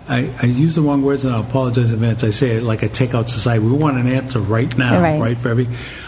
[0.08, 2.24] I, I use the wrong words, and I apologize in advance.
[2.24, 3.62] I say it like a takeout society.
[3.64, 5.20] We want an answer right now, Right.
[5.20, 5.36] right?
[5.38, 5.66] For every,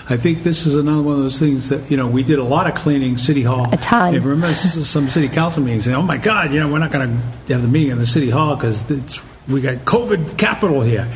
[0.08, 2.44] I think this is another one of those things that you know we did a
[2.44, 3.68] lot of cleaning City Hall.
[3.72, 4.14] A ton.
[4.14, 7.08] And remember some city council meetings saying, "Oh my God, you know we're not going
[7.46, 8.84] to have the meeting in the city hall because
[9.48, 11.06] we got COVID capital here."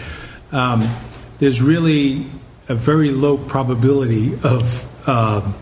[0.53, 0.91] Um,
[1.39, 2.27] there's really
[2.69, 5.55] a very low probability of um,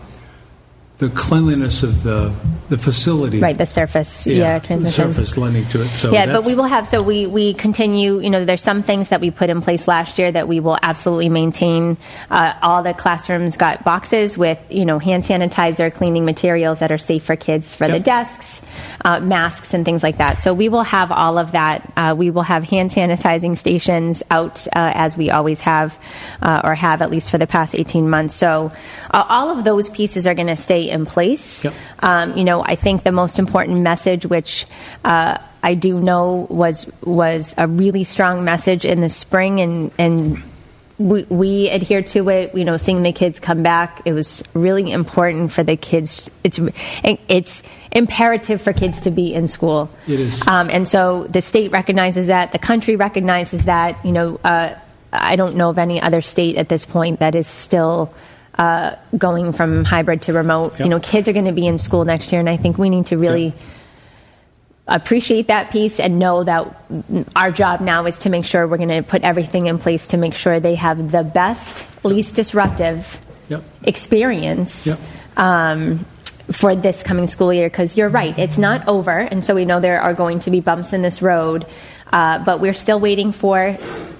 [0.97, 2.33] the cleanliness of the
[2.69, 3.39] the facility.
[3.39, 5.13] Right, the surface, yeah, the transmission.
[5.13, 5.93] surface lending to it.
[5.93, 9.09] So yeah, but we will have, so we, we continue, you know, there's some things
[9.09, 11.97] that we put in place last year that we will absolutely maintain.
[12.29, 16.97] Uh, all the classrooms got boxes with, you know, hand sanitizer, cleaning materials that are
[16.97, 18.61] safe for kids for the desks,
[19.05, 20.41] uh, masks, and things like that.
[20.41, 21.89] So we will have all of that.
[21.95, 25.97] Uh, we will have hand sanitizing stations out uh, as we always have,
[26.41, 28.35] uh, or have at least for the past 18 months.
[28.35, 28.71] So
[29.11, 31.63] uh, all of those pieces are going to stay in place.
[31.63, 31.73] Yep.
[31.99, 34.65] Um, you know, I think the most important message, which
[35.03, 40.41] uh, I do know was was a really strong message in the spring, and and
[40.97, 42.55] we, we adhere to it.
[42.55, 46.29] You know, seeing the kids come back, it was really important for the kids.
[46.43, 46.59] It's
[47.03, 49.89] it's imperative for kids to be in school.
[50.07, 50.47] It is.
[50.47, 54.03] um, and so the state recognizes that, the country recognizes that.
[54.05, 54.75] You know, uh,
[55.11, 58.13] I don't know of any other state at this point that is still
[58.57, 60.71] uh, going from hybrid to remote.
[60.73, 60.79] Yep.
[60.79, 62.89] You know, kids are going to be in school next year, and I think we
[62.89, 63.55] need to really Yep.
[64.87, 66.65] appreciate that piece and know that
[67.35, 70.17] our job now is to make sure we're going to put everything in place to
[70.17, 73.63] make sure they have the best, least disruptive Yep.
[73.83, 74.87] experience.
[74.87, 74.99] Yep.
[75.37, 76.05] Um,
[76.51, 79.81] for this coming school year, because you're right, it's not over, and so we know
[79.81, 81.65] there are going to be bumps in this road,
[82.13, 83.77] uh, but we're still waiting for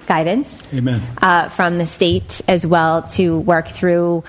[0.08, 1.02] guidance Amen.
[1.22, 4.24] uh, from the state as well to work through,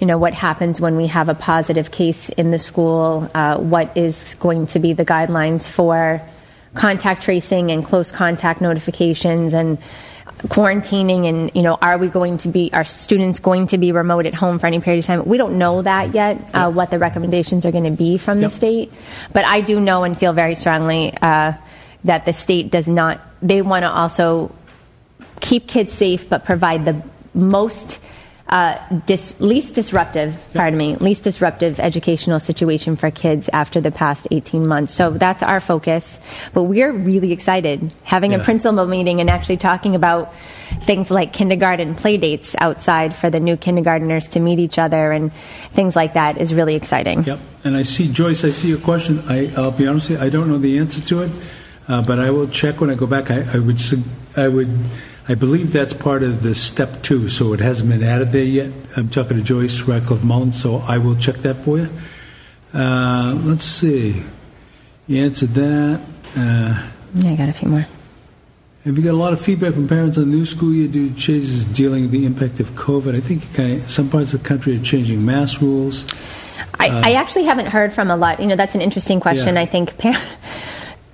[0.00, 3.96] you know, what happens when we have a positive case in the school, uh, what
[3.96, 6.20] is going to be the guidelines for
[6.74, 9.78] contact tracing and close contact notifications and
[10.48, 14.26] quarantining and you know are we going to be are students going to be remote
[14.26, 16.98] at home for any period of time we don't know that yet uh, what the
[16.98, 18.50] recommendations are going to be from Yep.
[18.50, 18.92] the state
[19.32, 21.52] but i do know and feel very strongly uh,
[22.04, 24.50] that the state does not they want to also
[25.42, 27.02] keep kids safe but provide the
[27.34, 27.98] most
[28.48, 28.76] uh,
[29.06, 34.66] dis- least disruptive pardon me least disruptive educational situation for kids after the past 18
[34.66, 36.20] months so that's our focus
[36.52, 40.34] but we're really excited having a principal meeting and actually talking about
[40.82, 45.32] things like kindergarten play dates outside for the new kindergarteners to meet each other and
[45.72, 47.40] things like that is really exciting Yep.
[47.64, 49.20] And I see, Joyce, I see your question.
[49.28, 51.30] I, I'll be honest with you, I don't know the answer to it,
[51.86, 53.30] uh, but I will check when I go back.
[53.30, 53.80] I, I would,
[54.36, 54.68] I would,
[55.28, 58.72] I believe that's part of the step two, so it hasn't been added there yet.
[58.96, 61.88] I'm talking to Joyce Radcliffe Mullins, so I will check that for you.
[62.74, 64.22] Uh, let's see.
[65.06, 66.00] You answered that.
[66.36, 67.86] Uh, yeah i got a few more
[68.84, 71.08] have you got a lot of feedback from parents on the new school year due
[71.08, 73.14] to changes dealing with the impact of COVID?
[73.14, 76.04] I think kind of, some parts of the country are changing mask rules.
[76.80, 78.40] I, I actually haven't heard from a lot.
[78.40, 79.54] You know, that's an interesting question.
[79.54, 79.60] Yeah.
[79.60, 79.96] I think.
[79.98, 80.20] par-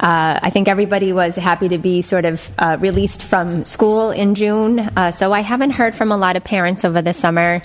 [0.00, 4.34] Uh, I think everybody was happy to be sort of uh, released from school in
[4.36, 4.78] June.
[4.78, 7.62] Uh, so I haven't heard from a lot of parents over the summer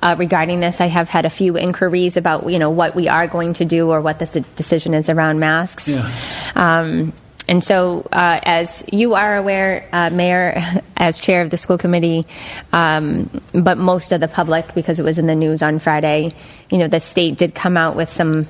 [0.00, 0.80] uh, regarding this.
[0.80, 3.90] I have had a few inquiries about you know what we are going to do
[3.90, 5.88] or what the s- decision is around masks.
[5.88, 6.10] Yeah.
[6.56, 7.12] Um,
[7.48, 10.60] and so, uh, as you are aware, uh, Mayor,
[10.96, 12.26] as chair of the school committee,
[12.72, 16.34] um, but most of the public, because it was in the news on Friday,
[16.68, 18.48] you know, the state did come out with some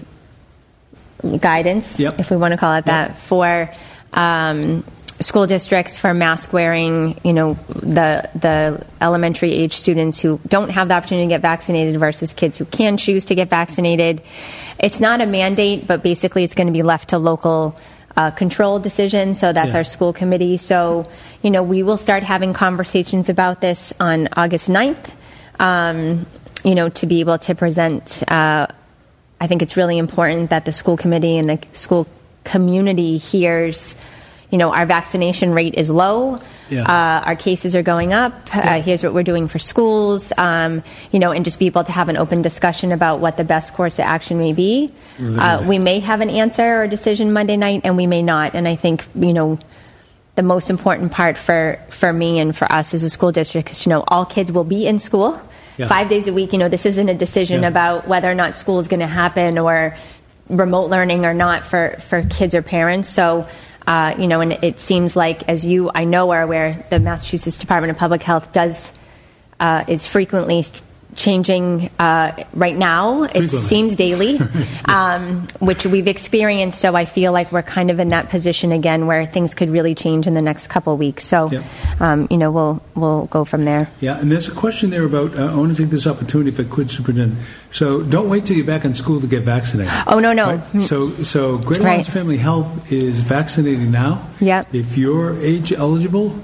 [1.38, 2.18] guidance, Yep.
[2.20, 3.70] if we want to call it that, for
[4.12, 4.84] um,
[5.20, 10.88] school districts for mask wearing, you know, the the elementary age students who don't have
[10.88, 14.20] the opportunity to get vaccinated versus kids who can choose to get vaccinated.
[14.78, 17.78] It's not a mandate, but basically it's going to be left to local
[18.16, 19.34] uh, control decision.
[19.34, 19.78] So that's Yeah.
[19.78, 20.56] our school committee.
[20.58, 21.06] So,
[21.42, 25.10] you know, we will start having conversations about this on August 9th,
[25.60, 26.26] um,
[26.64, 28.22] you know, to be able to present.
[28.28, 28.66] Uh,
[29.40, 32.06] I think it's really important that the school committee and the school
[32.44, 33.96] community hears,
[34.50, 36.38] you know, our vaccination rate is low.
[36.70, 36.82] Yeah.
[36.82, 38.32] Uh, our cases are going up.
[38.54, 41.92] Uh, here's what we're doing for schools, um, you know, and just be able to
[41.92, 44.92] have an open discussion about what the best course of action may be.
[45.38, 48.54] Uh, we may have an answer or a decision Monday night, and we may not.
[48.54, 49.58] And I think, you know,
[50.34, 53.80] the most important part for, for me and for us as a school district is
[53.80, 55.40] to know all kids will be in school
[55.76, 55.88] Yeah.
[55.88, 56.52] five days a week.
[56.52, 57.68] You know, this isn't a decision Yeah.
[57.68, 59.96] about whether or not school is going to happen or
[60.48, 63.08] remote learning or not for, for kids or parents.
[63.08, 63.46] So,
[63.86, 67.58] uh, you know, and it seems like, as you I know are aware, the Massachusetts
[67.58, 68.92] Department of Public Health does
[69.60, 70.64] uh, is frequently
[71.16, 73.22] changing uh, right now.
[73.24, 73.58] It Frequently.
[73.60, 74.38] seems daily,
[74.84, 76.80] um, which we've experienced.
[76.80, 79.94] So I feel like we're kind of in that position again where things could really
[79.94, 81.24] change in the next couple of weeks.
[81.24, 81.64] So, Yep.
[82.00, 83.88] um, you know, we'll we'll go from there.
[84.00, 86.60] Yeah, and there's a question there about, uh, I want to take this opportunity if
[86.60, 87.40] I could, Superintendent.
[87.72, 89.92] So don't wait till you're back in school to get vaccinated.
[90.06, 90.56] Oh no, no.
[90.56, 90.82] Right?
[90.82, 92.06] So, so Greater Right.
[92.06, 94.26] Family Health is vaccinating now.
[94.40, 94.74] Yep.
[94.74, 96.38] If you're age eligible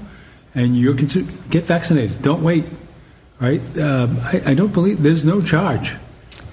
[0.55, 2.21] and you're consider, get vaccinated.
[2.21, 2.65] Don't wait.
[3.39, 3.61] Right?
[3.77, 5.95] Um, I, I don't believe there's no charge.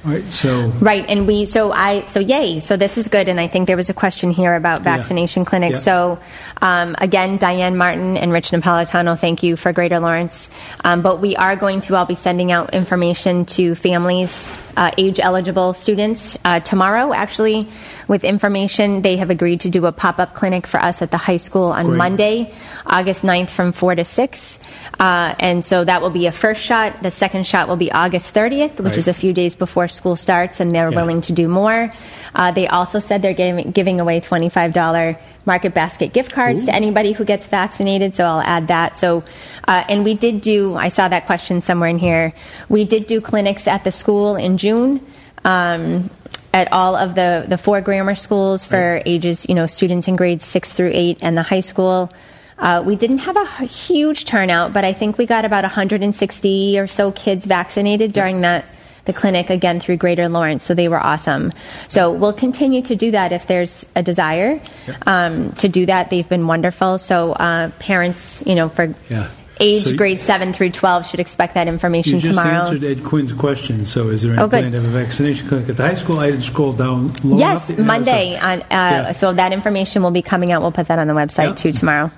[0.02, 2.60] Right, So Right, and we so I so yay.
[2.60, 4.96] So this is good, and I think there was a question here about Yeah.
[4.96, 5.80] vaccination clinics.
[5.80, 5.92] Yeah.
[5.92, 6.18] So
[6.62, 10.48] um, again, Diane Martin and Rich Napolitano, thank you for Greater Lawrence.
[10.84, 15.20] Um, but we are going to all be sending out information to families, uh, age
[15.20, 17.12] eligible students uh, tomorrow.
[17.12, 17.68] Actually,
[18.10, 21.16] with information, they have agreed to do a pop up clinic for us at the
[21.16, 21.96] high school on Great.
[21.96, 22.52] Monday,
[22.84, 24.58] August 9th from four to six.
[24.98, 27.04] Uh, and so that will be a first shot.
[27.04, 28.98] The second shot will be August 30th, which Right.
[28.98, 30.96] is a few days before school starts, and they're Yeah.
[30.96, 31.92] willing to do more.
[32.34, 37.12] Uh, they also said they're giving, giving away $25 Market Basket gift cards to anybody
[37.12, 38.98] who gets vaccinated, so I'll add that.
[38.98, 39.22] So,
[39.68, 42.32] uh, and we did do, I saw that question somewhere in here.
[42.68, 44.98] We did do clinics at the school in June.
[45.44, 46.10] Um,
[46.52, 50.44] at all of the, the four grammar schools for ages, you know, students in grades
[50.44, 52.12] six through eight and the high school.
[52.58, 56.86] Uh, we didn't have a huge turnout, but I think we got about 160 or
[56.86, 58.66] so kids vaccinated during that
[59.06, 60.62] the clinic again through Greater Lawrence.
[60.62, 61.52] So they were awesome.
[61.88, 64.60] So we'll continue to do that if there's a desire
[65.06, 66.10] um, to do that.
[66.10, 66.98] They've been wonderful.
[66.98, 69.30] So uh, parents, you know, for Yeah.
[69.60, 72.60] Age So grade seven through 12 should expect that information you just tomorrow.
[72.60, 73.84] answered Ed Quinn's question.
[73.84, 76.18] So is there any Oh, plan to have a vaccination clinic at the high school?
[76.18, 77.78] I didn't scroll down low Yes, enough.
[77.78, 78.38] Yeah, Monday.
[78.40, 79.12] so- On, uh, Yeah.
[79.12, 80.62] So that information will be coming out.
[80.62, 81.54] We'll put that on the website Yeah.
[81.54, 82.10] too tomorrow.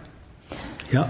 [0.93, 1.07] Yeah.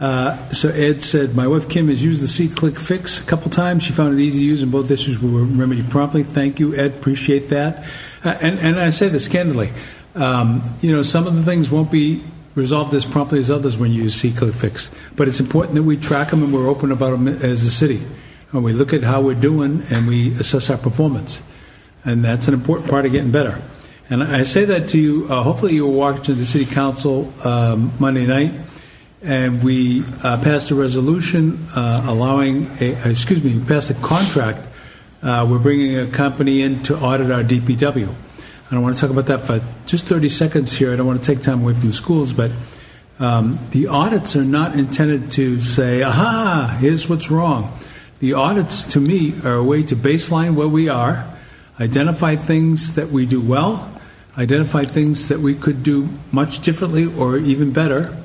[0.00, 3.50] Uh, so Ed said, my wife Kim has used the See Click Fix a couple
[3.50, 3.84] times.
[3.84, 6.24] She found it easy to use, and both issues were remedied promptly.
[6.24, 6.86] Thank you, Ed.
[6.86, 7.84] Appreciate that.
[8.24, 9.70] Uh, and, and I say this candidly.
[10.16, 12.22] Um, you know, some of the things won't be
[12.54, 15.82] resolved as promptly as others when you see C Click Fix, but it's important that
[15.82, 18.02] we track them and we're open about them as a city.
[18.52, 21.42] And we look at how we're doing and we assess our performance.
[22.04, 23.62] And that's an important part of getting better.
[24.10, 25.26] And I say that to you.
[25.30, 28.52] Uh, hopefully, you were watching the city council um, Monday night,
[29.22, 33.94] and we uh, passed a resolution uh, allowing, a, uh, excuse me, we passed a
[33.94, 34.68] contract.
[35.22, 38.12] Uh, we're bringing a company in to audit our DPW.
[38.78, 40.92] I want to talk about that for just 30 seconds here.
[40.92, 42.50] I don't want to take time away from the schools, but
[43.18, 47.76] um, the audits are not intended to say, aha, here's what's wrong.
[48.20, 51.28] The audits, to me, are a way to baseline where we are,
[51.78, 53.90] identify things that we do well,
[54.38, 58.16] identify things that we could do much differently or even better,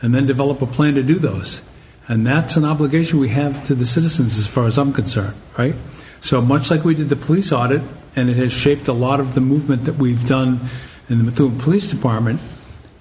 [0.00, 1.62] and then develop a plan to do those.
[2.08, 5.74] And that's an obligation we have to the citizens as far as I'm concerned, right?
[6.20, 7.82] So much like we did the police audit,
[8.14, 10.60] and it has shaped a lot of the movement that we've done
[11.08, 12.40] in the Methuen Police Department,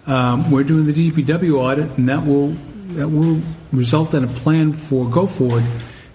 [0.07, 2.55] um, we're doing the DPW audit, and that will
[2.95, 3.41] that will
[3.71, 5.63] result in a plan for go forward.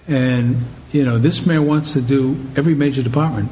[0.08, 0.58] And
[0.92, 3.50] you know, this mayor wants to do every major department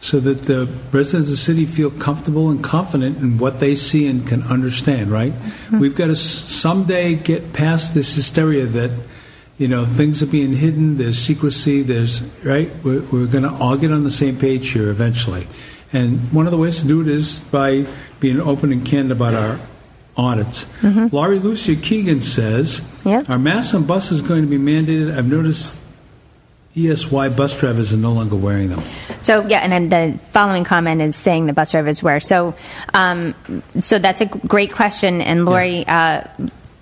[0.00, 4.06] so that the residents of the city feel comfortable and confident in what they see
[4.06, 5.10] and can understand.
[5.10, 5.32] Right?
[5.72, 8.92] We've got to someday get past this hysteria that
[9.58, 10.96] you know things are being hidden.
[10.96, 11.82] There's secrecy.
[11.82, 12.70] There's right.
[12.82, 15.46] We're, we're going to all get on the same page here eventually.
[15.92, 17.86] And one of the ways to do it is by
[18.20, 19.60] being open and candid about our
[20.16, 20.66] audits.
[20.82, 23.22] Laurie Lucia Keegan says, Yeah.
[23.28, 25.16] Our masks on buses is going to be mandated.
[25.16, 25.80] I've noticed
[26.76, 28.82] ESY bus drivers are no longer wearing them.
[29.20, 32.20] So yeah, and then the following comment is saying the bus drivers wear.
[32.20, 32.54] So,
[32.94, 33.34] um,
[33.80, 35.86] so that's a great question, and Lori.
[35.86, 36.24] Uh,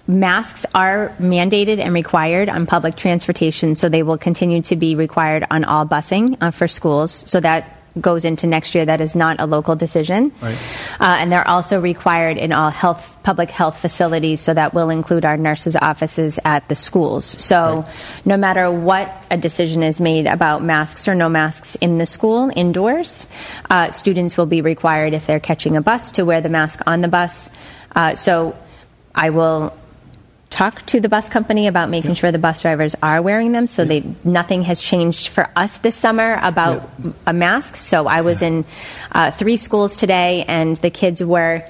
[0.06, 5.44] masks are mandated and required on public transportation, so they will continue to be required
[5.50, 7.24] on all busing uh, for schools.
[7.26, 8.84] So that goes into next year.
[8.84, 10.30] That is not a local decision.
[10.42, 10.58] Right.
[11.00, 15.24] Uh, and they're also required in all health, public health facilities, so that will include
[15.24, 17.24] our nurses' offices at the schools.
[17.24, 17.94] So Right.
[18.26, 22.50] no matter what a decision is made about masks or no masks in the school,
[22.54, 23.28] indoors,
[23.70, 27.00] uh, students will be required, if they're catching a bus, to wear the mask on
[27.00, 27.48] the bus.
[27.94, 28.54] Uh, so
[29.14, 29.72] I will
[30.56, 33.84] talk to the bus company about making sure the bus drivers are wearing them so
[33.84, 36.88] they nothing has changed for us this summer about
[37.26, 37.76] a mask.
[37.76, 38.64] So i was in
[39.12, 41.62] uh, three schools today and the kids were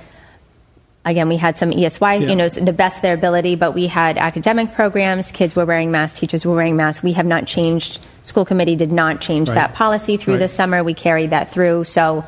[1.05, 4.19] again we had some esy you know the best of their ability but we had
[4.19, 5.33] academic programs.
[5.33, 7.03] Kids were wearing masks teachers were wearing masks.
[7.03, 9.57] We have not changed school committee did not change Right.
[9.57, 10.47] that policy through Right.
[10.47, 10.85] the summer.
[10.85, 11.85] We carried that through.
[11.85, 12.25] So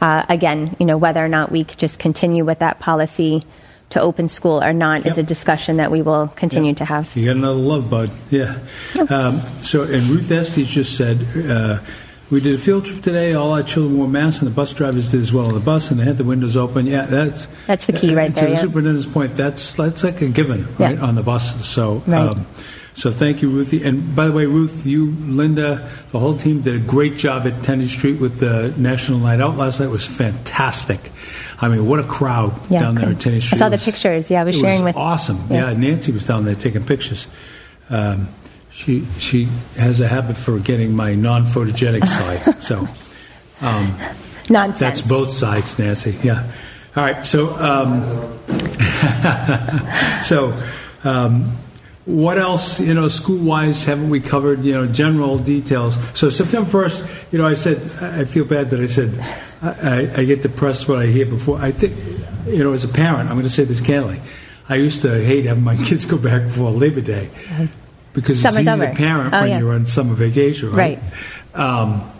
[0.00, 3.44] uh, again you know whether or not we could just continue with that policy
[3.92, 7.26] to open school or not is a discussion that we will continue to have You
[7.26, 8.58] got another love bud, yeah.
[9.08, 11.78] Um, so, and Ruth Estes just said, uh,
[12.30, 13.34] we did a field trip today.
[13.34, 15.90] All our children wore masks, and the bus drivers did as well on the bus,
[15.90, 16.86] and they had the windows open.
[16.86, 18.60] Yeah, that's That's the key right to there, the yeah.
[18.62, 20.86] superintendent's point, that's that's like a given, Yeah.
[20.86, 21.66] right, on the buses.
[21.66, 22.46] So, um,
[22.94, 23.84] so thank you, Ruthie.
[23.84, 27.62] And by the way, Ruth, you, Linda, the whole team did a great job at
[27.62, 29.86] Tenny Street with the National Night Out last night.
[29.86, 31.00] It was fantastic.
[31.62, 34.30] I mean, what a crowd Yeah, down there at Tenny I saw the pictures.
[34.30, 35.38] Yeah, I was it sharing with- awesome.
[35.48, 35.70] Yeah.
[35.70, 37.28] yeah, Nancy was down there taking pictures.
[37.88, 38.28] Um,
[38.70, 39.44] she she
[39.76, 42.62] has a habit for getting my non-photogenic side.
[42.62, 42.88] So
[44.50, 46.16] nonsense that's both sides, Nancy.
[46.22, 46.42] Yeah.
[46.96, 47.24] All right.
[47.24, 48.02] So um,
[50.24, 50.52] so
[51.04, 51.56] um,
[52.04, 52.80] what else?
[52.80, 54.64] You know, school-wise, haven't we covered?
[54.64, 55.96] You know, general details.
[56.14, 57.04] So September first.
[57.30, 59.18] You know, I said I feel bad that I said
[59.62, 59.68] I,
[60.16, 61.58] I, I get depressed when I hear before.
[61.58, 61.94] I think
[62.46, 64.20] you know, as a parent, I'm going to say this candidly.
[64.68, 67.30] I used to hate having my kids go back before Labor Day
[68.14, 68.86] because Summer's it's easy over.
[68.90, 69.58] to parent Oh, when yeah.
[69.60, 70.98] you're on summer vacation, right?
[71.54, 71.60] Right.
[71.60, 72.10] Um,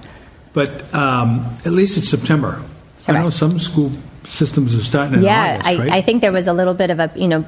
[0.53, 2.62] but um, at least it's September.
[3.09, 3.91] I know some school
[4.25, 5.93] systems are starting in yeah, August, I, right?
[5.93, 7.45] I think there was a little bit of a, you know,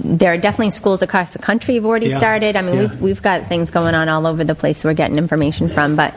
[0.00, 2.18] there are definitely schools across the country have already Yeah.
[2.18, 2.56] started.
[2.56, 2.80] I mean, Yeah.
[2.82, 6.14] we've, we've got things going on all over the place we're getting information from, but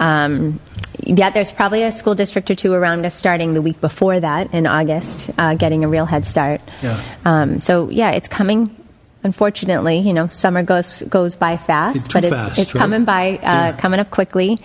[0.00, 0.60] um,
[1.04, 4.52] yeah, there's probably a school district or two around us starting the week before that
[4.54, 6.60] in August, uh, getting a real head start.
[6.82, 7.00] Yeah.
[7.24, 8.74] Um, so yeah, it's coming.
[9.24, 12.80] Unfortunately, you know, summer goes goes by fast, It's but it's, fast, it's right?
[12.80, 13.72] coming by, uh, Yeah.
[13.76, 14.58] coming up quickly.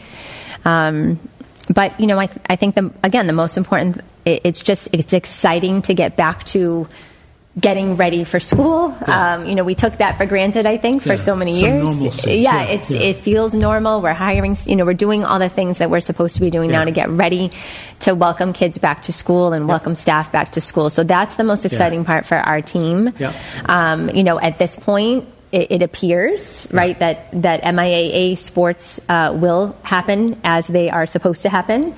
[0.63, 1.19] Um,
[1.73, 3.99] but you know, I, th- I think the again the most important.
[4.25, 6.87] It, it's just it's exciting to get back to
[7.59, 8.95] getting ready for school.
[9.07, 9.35] Yeah.
[9.35, 10.65] Um, you know, we took that for granted.
[10.65, 12.25] I think for Yeah, so many some years.
[12.25, 14.01] Yeah, Yeah, it's it feels normal.
[14.01, 14.57] We're hiring.
[14.65, 16.91] You know, we're doing all the things that we're supposed to be doing now to
[16.91, 17.51] get ready
[18.01, 20.89] to welcome kids back to school and welcome staff back to school.
[20.89, 23.13] So that's the most exciting part for our team.
[23.19, 23.33] Yeah.
[23.65, 29.31] Um, you know, at this point, it, it appears right that that MIAA sports uh,
[29.35, 31.93] will happen as they are supposed to happen.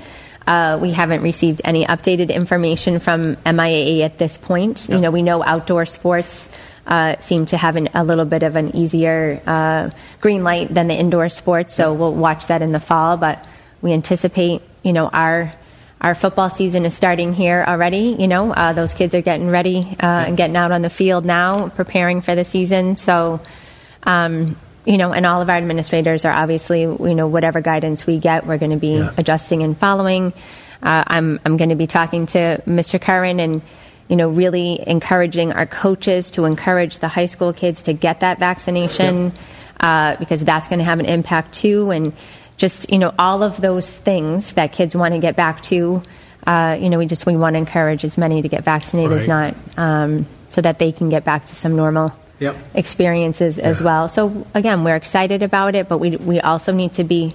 [0.47, 4.87] Uh, we haven't received any updated information from MIAA at this point.
[4.89, 6.49] You know, we know outdoor sports
[6.85, 9.89] uh, seem to have an, a little bit of an easier uh,
[10.19, 13.17] green light than the indoor sports, so we'll watch that in the fall.
[13.17, 13.43] But
[13.81, 15.53] we anticipate, you know, our
[16.01, 18.15] our football season is starting here already.
[18.19, 21.25] You know, uh, those kids are getting ready uh, and getting out on the field
[21.25, 22.95] now, preparing for the season.
[22.95, 23.41] So,
[24.03, 28.19] um, you know, and all of our administrators are obviously, you know, whatever guidance we
[28.19, 29.11] get, we're going to be Yeah.
[29.17, 30.31] adjusting and following.
[30.83, 32.99] Uh, I'm I'm going to be talking to Mr.
[33.01, 33.61] Curran and.
[34.07, 38.37] You know, really encouraging our coaches to encourage the high school kids to get that
[38.37, 39.31] vaccination
[39.79, 41.89] uh, because that's going to have an impact too.
[41.89, 42.13] And
[42.55, 46.03] just you know, all of those things that kids want to get back to.
[46.45, 49.27] Uh, you know, we just we want to encourage as many to get vaccinated as
[49.27, 52.55] not, um, so that they can get back to some normal Yep.
[52.73, 53.85] experiences as Yeah.
[53.85, 54.09] well.
[54.09, 57.33] So again, we're excited about it, but we we also need to be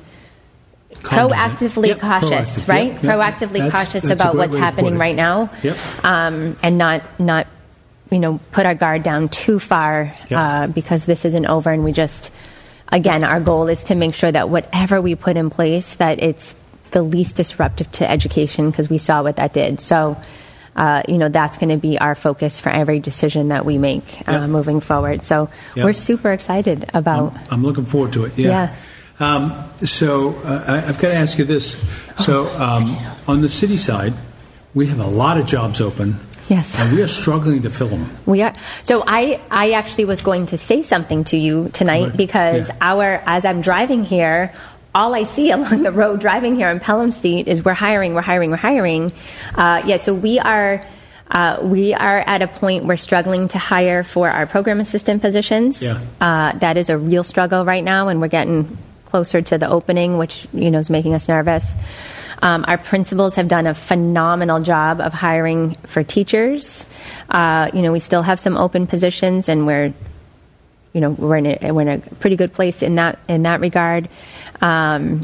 [1.03, 2.69] proactively Yep, cautious, proactive.
[2.69, 2.93] right?
[2.93, 3.03] Yep.
[3.03, 5.77] Proactively That's- cautious that's about what's way to put happening right now, Yep.
[6.05, 7.47] um, and not not
[8.11, 11.93] you know put our guard down too far uh, because this isn't over, and we
[11.93, 12.31] just
[12.93, 16.55] again our goal is to make sure that whatever we put in place that it's
[16.91, 19.81] the least disruptive to education because we saw what that did.
[19.81, 20.17] So.
[20.77, 24.05] Uh, you know that's going to be our focus for every decision that we make
[24.29, 24.51] uh, Yep.
[24.51, 25.25] moving forward.
[25.25, 25.85] So Yep.
[25.85, 27.33] we're super excited about.
[27.35, 28.39] I'm, I'm looking forward to it.
[28.39, 28.75] Yeah.
[29.19, 29.53] Um,
[29.85, 31.77] so uh, I, I've got to ask you this.
[32.21, 32.97] So um,
[33.29, 34.15] on the city side,
[34.73, 36.17] we have a lot of jobs open.
[36.49, 36.75] Yes.
[36.79, 38.11] And we are struggling to fill them.
[38.27, 38.55] We are.
[38.83, 42.17] So I, I actually was going to say something to you tonight Right.
[42.17, 42.77] because Yeah.
[42.81, 44.53] our, as I'm driving here,
[44.95, 48.23] all I see along the road driving here on Pelham Street is we're hiring, we're
[48.23, 49.13] hiring, we're hiring.
[49.55, 50.85] Uh, yeah, so we are.
[51.33, 55.81] Uh, we are at a point we're struggling to hire for our program assistant positions.
[55.81, 56.01] Yeah.
[56.21, 60.19] Uh, that is a real struggle right now, and we're getting closer to the opening,
[60.19, 61.77] which you know is making us nervous.
[62.43, 66.87] Um, our principals have done a phenomenal job of hiring for teachers.
[67.29, 69.93] Uh, you know, we still have some open positions, and we're
[70.93, 73.61] you know we're in a, we're in a pretty good place in that in that
[73.61, 74.09] regard.
[74.61, 75.23] Um,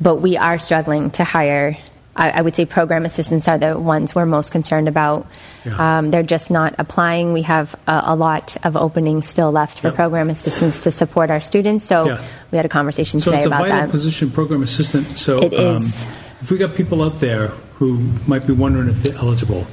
[0.00, 1.76] but we are struggling to hire.
[2.16, 5.26] I, I, would say program assistants are the ones we're most concerned about.
[5.64, 5.98] Yeah.
[5.98, 7.32] Um, they're just not applying.
[7.32, 9.96] We have a, a lot of openings still left for Yep.
[9.96, 11.84] program assistants to support our students.
[11.84, 12.22] So Yeah.
[12.52, 13.90] we had a conversation So today it's a about vital that.
[13.90, 15.18] position, program assistant.
[15.18, 16.06] So It um, is.
[16.42, 17.48] if we got people out there
[17.78, 17.98] who
[18.28, 19.66] might be wondering if they're eligible,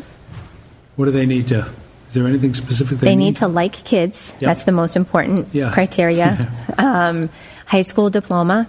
[0.95, 1.67] what do they need to?
[2.07, 4.33] Is there anything specific they, They need to like kids.
[4.39, 5.71] That's the most important Yeah.
[5.71, 6.51] criteria.
[6.79, 7.29] um,
[7.67, 8.67] high school diploma.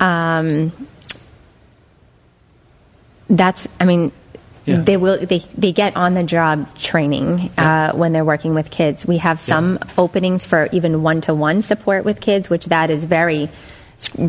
[0.00, 0.72] Um,
[3.28, 4.12] that's, I mean,
[4.66, 4.80] Yeah.
[4.82, 9.06] they will they, they get on the job training uh, when they're working with kids.
[9.06, 13.04] We have some openings for even one to one support with kids, which that is
[13.04, 13.48] very,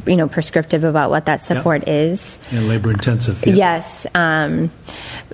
[0.06, 2.38] you know, prescriptive about what that support is.
[2.52, 3.46] Yeah, labor intensive.
[3.46, 3.54] yeah.
[3.56, 4.72] Yes, um,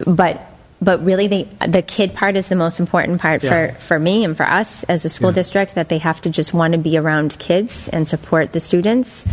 [0.05, 0.41] but
[0.79, 3.49] but really, they, the kid part is the most important part Yeah.
[3.73, 5.35] for, for me and for us as a school Yeah.
[5.41, 5.75] district.
[5.75, 9.25] That they have to just want to be around kids and support the students.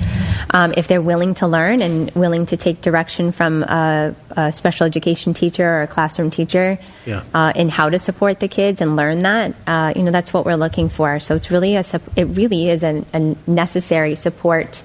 [0.51, 4.87] Um, if they're willing to learn and willing to take direction from a, a special
[4.87, 7.23] education teacher or a classroom teacher Yeah.
[7.35, 10.47] uh, in how to support the kids and learn that, uh, you know, that's what
[10.47, 11.21] we're looking for.
[11.21, 11.85] So it's really a
[12.17, 14.83] it really is a, a necessary support.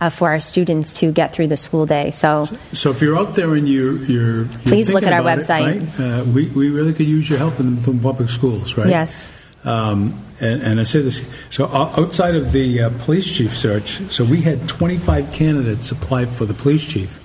[0.00, 2.12] Uh, for our students to get through the school day.
[2.12, 5.38] So, So if you're out there and you're, you're, you're Please look at our about
[5.38, 5.98] it, website.
[5.98, 8.88] right, uh, we, we really could use your help in the Methuen public schools, right?
[8.88, 9.28] Yes.
[9.64, 14.24] Um, and, and I say this, so outside of the uh, police chief search, so
[14.24, 17.18] we had 25 candidates apply for the police chief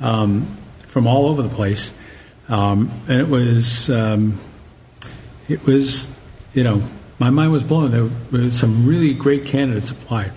[0.00, 0.46] um,
[0.86, 1.92] from all over the place,
[2.48, 4.40] um, and it was um,
[5.50, 6.10] it was
[6.54, 6.82] you know
[7.18, 7.90] my mind was blown.
[7.90, 10.32] There were some really great candidates applied.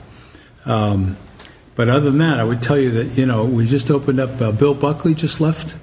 [0.65, 1.15] Um,
[1.79, 4.41] but other than that, I would tell you that you know we just opened up.
[4.41, 5.77] Uh, Bill Buckley just left,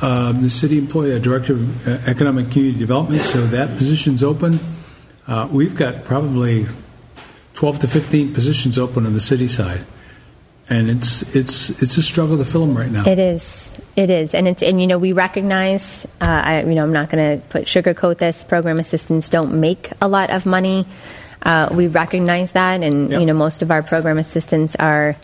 [0.00, 3.22] um, the city employee, uh, director of uh, economic community development.
[3.22, 4.60] So that position's open.
[5.26, 6.66] Uh, we've got probably
[7.52, 9.80] twelve to fifteen positions open on the city side,
[10.68, 13.04] and it's it's it's a struggle to fill them right now.
[13.04, 13.76] It is.
[13.96, 16.06] It is, and it's and you know we recognize.
[16.20, 18.44] Uh, I you know I'm not going to put sugarcoat this.
[18.44, 20.86] Program assistants don't make a lot of money.
[21.42, 23.20] Uh, we recognize that, and Yep.
[23.20, 25.16] you know most of our program assistants are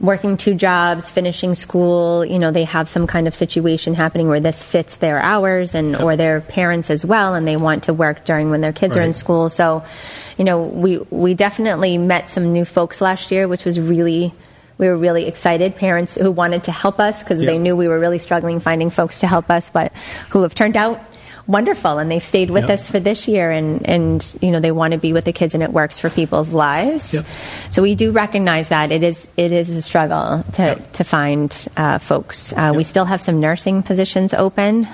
[0.00, 2.24] working two jobs, finishing school.
[2.24, 5.92] You know they have some kind of situation happening where this fits their hours, and
[5.92, 6.00] Yep.
[6.02, 9.02] or their parents as well, and they want to work during when their kids are
[9.02, 9.48] in school.
[9.50, 9.84] So,
[10.38, 14.32] you know we we definitely met some new folks last year, which was really
[14.78, 15.74] we were really excited.
[15.76, 17.46] Parents who wanted to help us because Yeah.
[17.52, 19.92] they knew we were really struggling finding folks to help us, but
[20.30, 21.00] who have turned out
[21.46, 22.74] wonderful and they stayed with Yeah.
[22.74, 25.54] us for this year and and you know they want to be with the kids
[25.54, 27.14] and it works for people's lives.
[27.14, 27.24] Yep.
[27.70, 30.92] So we do recognize that it is it is a struggle to Yep.
[30.94, 32.52] to find uh, folks.
[32.52, 34.88] Uh, We still have some nursing positions open.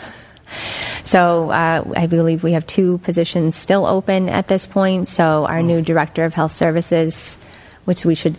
[1.04, 5.08] So uh, I believe we have two positions still open at this point.
[5.08, 7.38] So our new director of health services,
[7.86, 8.36] which we should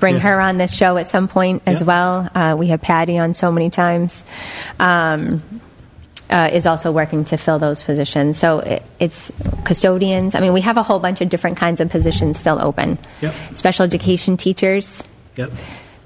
[0.00, 0.22] bring Yeah.
[0.22, 1.86] her on this show at some point as Yeah.
[1.86, 2.28] well.
[2.34, 4.24] Uh, we have Patty on so many times.
[4.80, 5.42] Um,
[6.30, 8.38] uh, is also working to fill those positions.
[8.38, 9.30] So it, it's
[9.64, 10.34] custodians.
[10.34, 12.98] I mean, we have a whole bunch of different kinds of positions still open.
[13.20, 13.34] Yep.
[13.52, 15.02] Special education teachers.
[15.36, 15.50] Yep.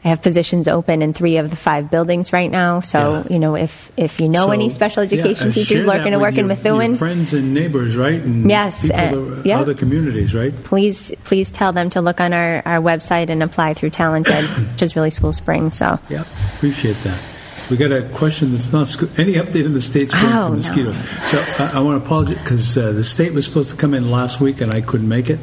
[0.05, 2.81] I have positions open in three of the five buildings right now.
[2.81, 3.33] So Yeah.
[3.33, 6.37] you know, if if you know So, any special education uh, teachers looking to work
[6.37, 8.20] in Methuen, your friends and neighbors, right?
[8.20, 9.61] And Yes, uh, yeah.
[9.61, 10.53] other communities, right?
[10.64, 14.83] please please tell them to look on our, our website and apply through Talented, which
[14.83, 15.70] is really School Spring.
[15.70, 16.25] So Yeah,
[16.57, 17.18] appreciate that.
[17.71, 20.51] We got a question that's not sco- any update in the state scoring Oh, for
[20.51, 20.57] no.
[20.57, 20.97] mosquitoes.
[21.31, 24.11] So I, I want to apologize because uh, the state was supposed to come in
[24.11, 25.39] last week and I couldn't make it,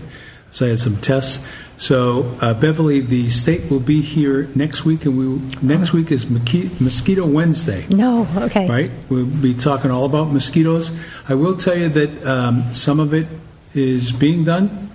[0.51, 1.43] so I had some tests.
[1.77, 6.25] So uh, Beverly, the state will be here next week, and we next week is
[6.25, 7.87] Mosqui- Mosquito Wednesday.
[7.89, 8.91] no, okay, Right?
[9.09, 10.91] We'll be talking all about mosquitoes.
[11.27, 13.25] I will tell you that um, some of it
[13.73, 14.89] is being done.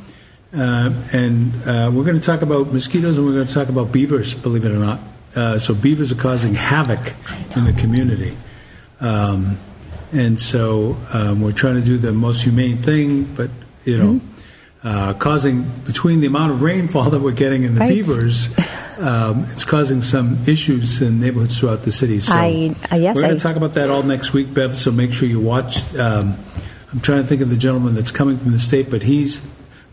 [0.57, 3.91] Uh, and uh, we're going to talk about mosquitoes and we're going to talk about
[3.91, 5.01] beavers, believe it or not.
[5.37, 7.13] Uh, so, beavers are causing havoc
[7.55, 8.37] in the community.
[9.01, 9.59] Um,
[10.13, 13.51] and so, um, we're trying to do the most humane thing, but,
[13.85, 14.21] you know,
[14.83, 17.91] uh, causing, between the amount of rainfall that we're getting and the Right.
[17.91, 18.49] beavers,
[18.99, 22.19] um, it's causing some issues in neighborhoods throughout the city.
[22.21, 24.77] So, I- uh, yes, we're going to talk about that all next week, Bev.
[24.77, 25.95] So make sure you watch.
[25.97, 26.35] Um,
[26.93, 29.43] I'm trying to think of the gentleman that's coming from the state, but he's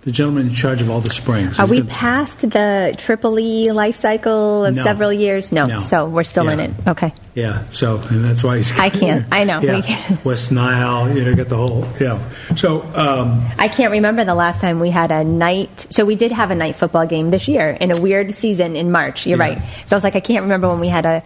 [0.03, 1.57] the gentleman in charge of all the springs.
[1.59, 4.83] Are He's we gonna- past the triple E life cycle of No.
[4.83, 5.51] several years?
[5.51, 5.65] No.
[5.65, 5.79] No.
[5.79, 6.71] So we're still in it.
[6.87, 7.13] Okay.
[7.35, 8.77] Yeah, so and that's why he's.
[8.77, 9.25] I can't.
[9.31, 9.59] I know.
[9.59, 10.17] Yeah.
[10.23, 11.15] West Nile.
[11.17, 11.85] You know, get the whole.
[11.99, 12.19] Yeah.
[12.55, 15.87] So um, I can't remember the last time we had a night.
[15.89, 18.91] So we did have a night football game this year in a weird season in
[18.91, 19.25] March.
[19.25, 19.43] You're Yeah.
[19.45, 19.61] right.
[19.85, 21.23] So I was like, I can't remember when we had a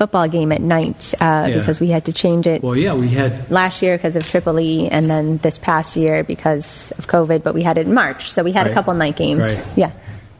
[0.00, 1.58] football game at night uh, Yeah.
[1.58, 3.32] because we had to change it well, yeah, we had.
[3.50, 7.42] last year because of Triple E, and then this past year because of COVID.
[7.44, 8.70] But we had it in March, so we had Right.
[8.72, 9.44] a couple night games.
[9.44, 9.60] Right.
[9.76, 9.90] Yeah.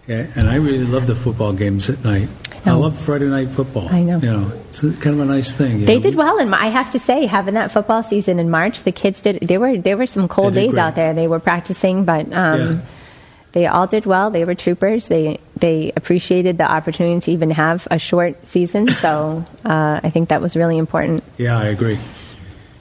[0.09, 2.29] Yeah, and I really love the football games at night.
[2.67, 3.87] I love Friday night football.
[3.89, 4.19] I know.
[4.19, 5.85] You know, it's kind of a nice thing.
[5.85, 6.03] They know.
[6.03, 9.23] did well, and I have to say, having that football season in March, the kids
[9.23, 9.41] did.
[9.51, 10.83] There were there were some cold days great.
[10.85, 11.13] out there.
[11.15, 12.75] They were practicing, but um, Yeah.
[13.53, 14.31] They all did well.
[14.31, 15.09] They were troopers.
[15.09, 18.89] They they appreciated the opportunity to even have a short season.
[18.91, 21.23] So uh, I think that was really important.
[21.37, 21.99] Yeah, I agree.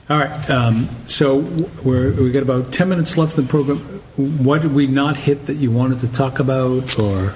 [0.10, 1.38] All right, um, so
[1.84, 3.78] we're we got about ten minutes left in the program.
[4.18, 7.36] What did we not hit that you wanted to talk about, or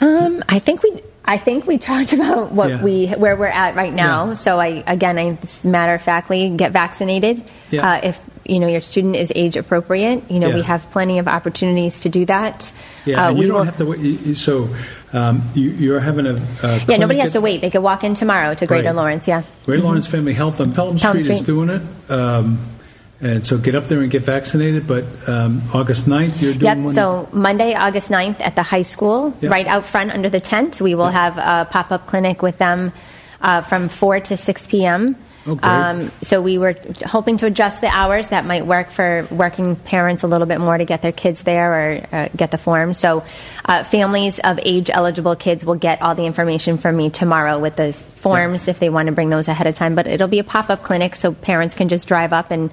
[0.00, 1.02] Um, I think we.
[1.24, 2.82] I think we talked about what Yeah.
[2.82, 4.28] we where we're at right now.
[4.28, 4.34] Yeah.
[4.34, 7.42] So I again, I matter of factly get vaccinated.
[7.70, 7.92] Yeah.
[7.92, 11.28] Uh, if you know your student is age appropriate, you know we have plenty of
[11.28, 12.72] opportunities to do that.
[13.06, 14.36] yeah, Uh, and we you don't will- have to wait.
[14.36, 14.68] So
[15.12, 17.60] um, you, you're having a, a Yeah, nobody has at to wait.
[17.60, 18.96] They could walk in tomorrow to Greater Right.
[18.96, 19.28] Lawrence.
[19.28, 19.42] Yeah.
[19.64, 21.82] Great Lawrence Family Health on Pelham Pelham Street, is doing it.
[22.10, 22.58] Um,
[23.22, 24.86] and so get up there and get vaccinated.
[24.86, 26.78] But um, August 9th, you're doing Yep.
[26.78, 26.88] one.
[26.88, 29.50] So Monday, August 9th at the high school, Yep.
[29.52, 32.92] right out front under the tent, we will have a pop up clinic with them
[33.40, 35.16] uh, from 4 to 6 p.m.
[35.44, 36.10] Oh, great.
[36.22, 40.28] so we were hoping to adjust the hours that might work for working parents a
[40.28, 42.94] little bit more to get their kids there or uh, get the form.
[42.94, 43.24] So
[43.64, 47.74] uh, families of age eligible kids will get all the information from me tomorrow with
[47.74, 49.96] the forms if they want to bring those ahead of time.
[49.96, 52.70] But it'll be a pop up clinic so parents can just drive up and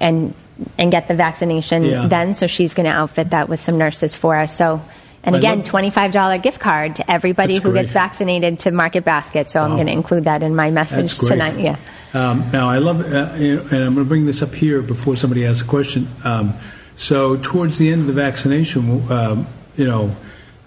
[0.00, 0.34] and
[0.78, 2.06] and get the vaccination Yeah.
[2.06, 2.34] then.
[2.34, 4.54] So she's going to outfit that with some nurses for us.
[4.54, 4.82] So,
[5.22, 7.82] and I again, twenty five dollar gift card to everybody who great.
[7.82, 9.48] gets vaccinated to Market Basket.
[9.48, 11.58] So I'm going to include that in my message tonight.
[11.58, 11.76] Yeah.
[12.12, 15.46] Um, now, I love, uh, and I'm going to bring this up here before somebody
[15.46, 16.08] asks a question.
[16.24, 16.54] Um,
[16.96, 20.16] so, towards the end of the vaccination, um, you know,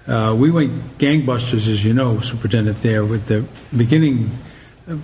[0.08, 3.46] uh, we went gangbusters, as you know, Superintendent, there with the
[3.76, 4.32] beginning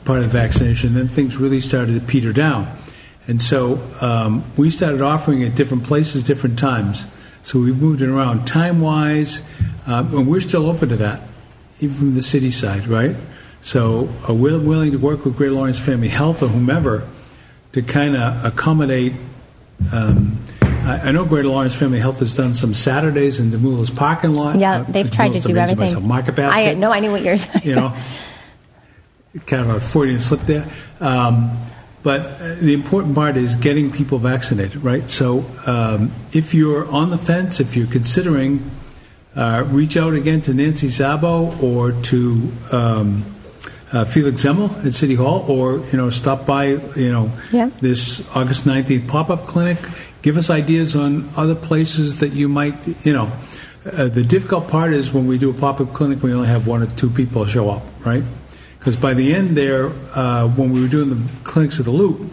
[0.05, 0.93] part of the vaccination.
[0.93, 2.67] Then things really started to peter down.
[3.29, 7.05] And so um, we started offering at different places, different times.
[7.43, 9.41] So we moved it around time wise,
[9.85, 11.21] um, and we're still open to that,
[11.79, 13.15] even from the city side, right?
[13.61, 17.07] So uh, we're willing to work with Great Lawrence Family Health or whomever
[17.73, 19.13] to kind of accommodate.
[19.93, 24.33] Um, I, I know Greater Lawrence Family Health has done some Saturdays in Demoulas parking
[24.33, 24.57] lot.
[24.57, 25.77] Yeah, Uh, they've tried to do everything.
[25.77, 26.03] myself.
[26.03, 27.37] Market basket I no, I knew what you're.
[27.61, 27.95] you know,
[29.45, 30.65] kind of a Freudian slip there.
[30.99, 31.55] Um,
[32.03, 35.09] but uh, the important part is getting people vaccinated, right?
[35.09, 38.69] So um, if you're on the fence, if you're considering,
[39.35, 43.25] uh, reach out again to Nancy Zabo or to um,
[43.91, 47.69] uh, Felix Zemmel at City Hall, or you know, stop by, you know, Yeah.
[47.81, 49.77] this August 19th pop-up clinic.
[50.21, 52.75] Give us ideas on other places that you might,
[53.05, 53.31] you know.
[53.85, 56.83] Uh, the difficult part is when we do a pop-up clinic, we only have one
[56.83, 58.23] or two people show up, right?
[58.79, 62.31] Because by the end there, uh, when we were doing the clinics at the Loop,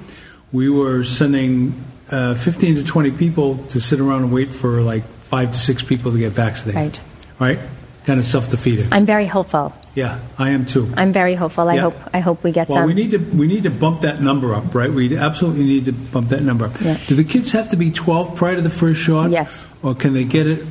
[0.53, 1.75] we were sending
[2.11, 5.83] uh, 15 to 20 people to sit around and wait for like five to six
[5.83, 6.99] people to get vaccinated.
[7.41, 7.57] Right.
[7.59, 7.69] Right?
[8.05, 8.93] Kind of self-defeating.
[8.93, 9.75] I'm very hopeful.
[9.97, 10.89] Yeah, I am too.
[10.97, 11.69] I'm very hopeful.
[11.69, 11.81] I Yeah.
[11.81, 11.97] hope.
[12.15, 12.87] I hope we get Well, some.
[12.87, 14.93] we need to we need to bump that number up, right?
[14.93, 16.81] We absolutely need to bump that number up.
[16.81, 16.99] Yeah.
[17.09, 19.31] Do the kids have to be 12 prior to the first shot?
[19.31, 19.65] Yes.
[19.83, 20.65] Or can they get it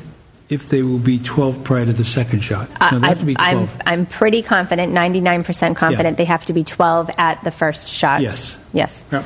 [0.50, 2.70] if they will be 12 prior to the second shot?
[2.92, 3.76] No, they have to be 12.
[3.86, 6.16] I'm, I'm pretty confident, 99% confident, Yeah.
[6.18, 8.22] they have to be 12 at the first shot.
[8.22, 8.60] Yes.
[8.74, 9.04] Yes.
[9.12, 9.24] Yeah.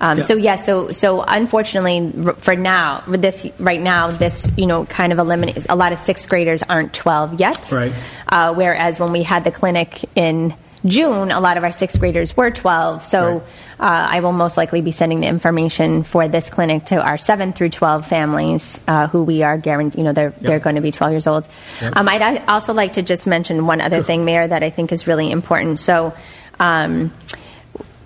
[0.00, 0.24] Um, Yeah.
[0.24, 4.84] So yeah, so so unfortunately r- for now, with this right now, this you know
[4.84, 7.70] kind of eliminates a lot of sixth graders aren't 12 yet.
[7.70, 7.92] Right.
[8.28, 12.36] Uh, whereas when we had the clinic in June, a lot of our sixth graders
[12.36, 13.04] were 12.
[13.04, 13.42] So Right.
[13.80, 17.52] uh, I will most likely be sending the information for this clinic to our 7
[17.52, 20.90] through 12 families uh, who we are guaranteed, you know, they're, they're going to be
[20.90, 21.46] 12 years old.
[21.80, 21.96] Yep.
[21.96, 25.06] Um, I'd also like to just mention one other thing, Mayor, that I think is
[25.06, 25.78] really important.
[25.78, 26.14] So
[26.58, 27.12] um,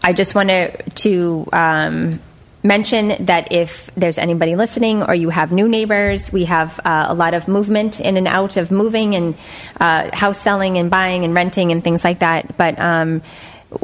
[0.02, 2.20] I just wanted to, to um,
[2.66, 7.14] mention that if there's anybody listening or you have new neighbors, we have uh, a
[7.14, 9.34] lot of movement in and out of moving and
[9.80, 12.56] uh, house selling and buying and renting and things like that.
[12.56, 13.22] But um,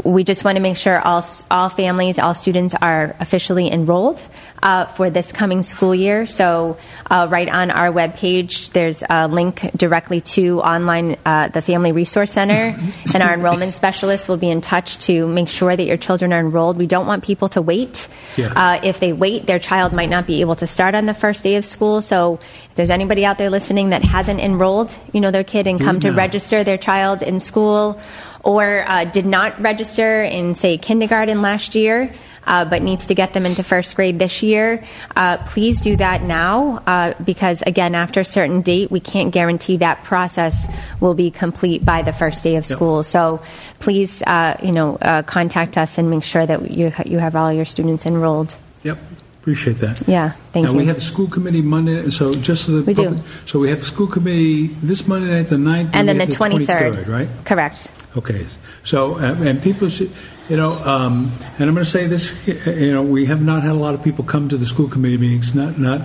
[0.05, 4.21] we just want to make sure all all families, all students are officially enrolled.
[4.63, 6.27] Uh, for this coming school year.
[6.27, 6.77] So,
[7.11, 12.33] uh, right on our webpage, there's a link directly to online uh, the Family Resource
[12.33, 12.79] Center,
[13.15, 16.41] and our enrollment specialist will be in touch to make sure that your children are
[16.41, 16.77] enrolled.
[16.77, 18.09] We don't want people to wait.
[18.37, 18.53] Yeah.
[18.55, 21.43] Uh, if they wait, their child might not be able to start on the first
[21.43, 22.01] day of school.
[22.01, 25.81] So, if there's anybody out there listening that hasn't enrolled, you know, their kid and
[25.81, 28.01] come to register their child in school,
[28.45, 32.13] or uh, did not register in, say, kindergarten last year.
[32.45, 34.85] Uh, but needs to get them into first grade this year.
[35.15, 39.77] Uh, please do that now uh, because, again, after a certain date, we can't guarantee
[39.77, 40.67] that process
[40.99, 43.03] will be complete by the first day of school.
[43.03, 43.41] So
[43.79, 47.53] please, uh, you know, uh, contact us and make sure that you you have all
[47.53, 48.57] your students enrolled.
[48.83, 48.99] Yep,
[49.41, 50.03] appreciate that.
[50.07, 50.79] Yeah, thank now, you.
[50.79, 53.05] we have a school committee Monday, so just so the We do.
[53.05, 56.27] public, so we have a school committee this Monday night, the 9th, and then the
[56.27, 57.29] have 23rd, right?
[57.45, 57.91] Correct.
[58.17, 58.47] Okay,
[58.85, 60.11] so, uh, and people should,
[60.53, 63.71] you know, um, and I'm going to say this, you know, we have not had
[63.71, 66.03] a lot of people come to the school committee meetings, not, not,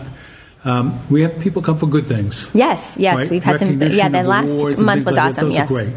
[0.63, 2.49] um, we have people come for good things.
[2.53, 3.29] Yes, yes, right?
[3.29, 3.81] we've had some.
[3.81, 5.17] Yeah, the last month was like that.
[5.17, 5.51] awesome.
[5.51, 5.67] Yes.
[5.67, 5.93] great.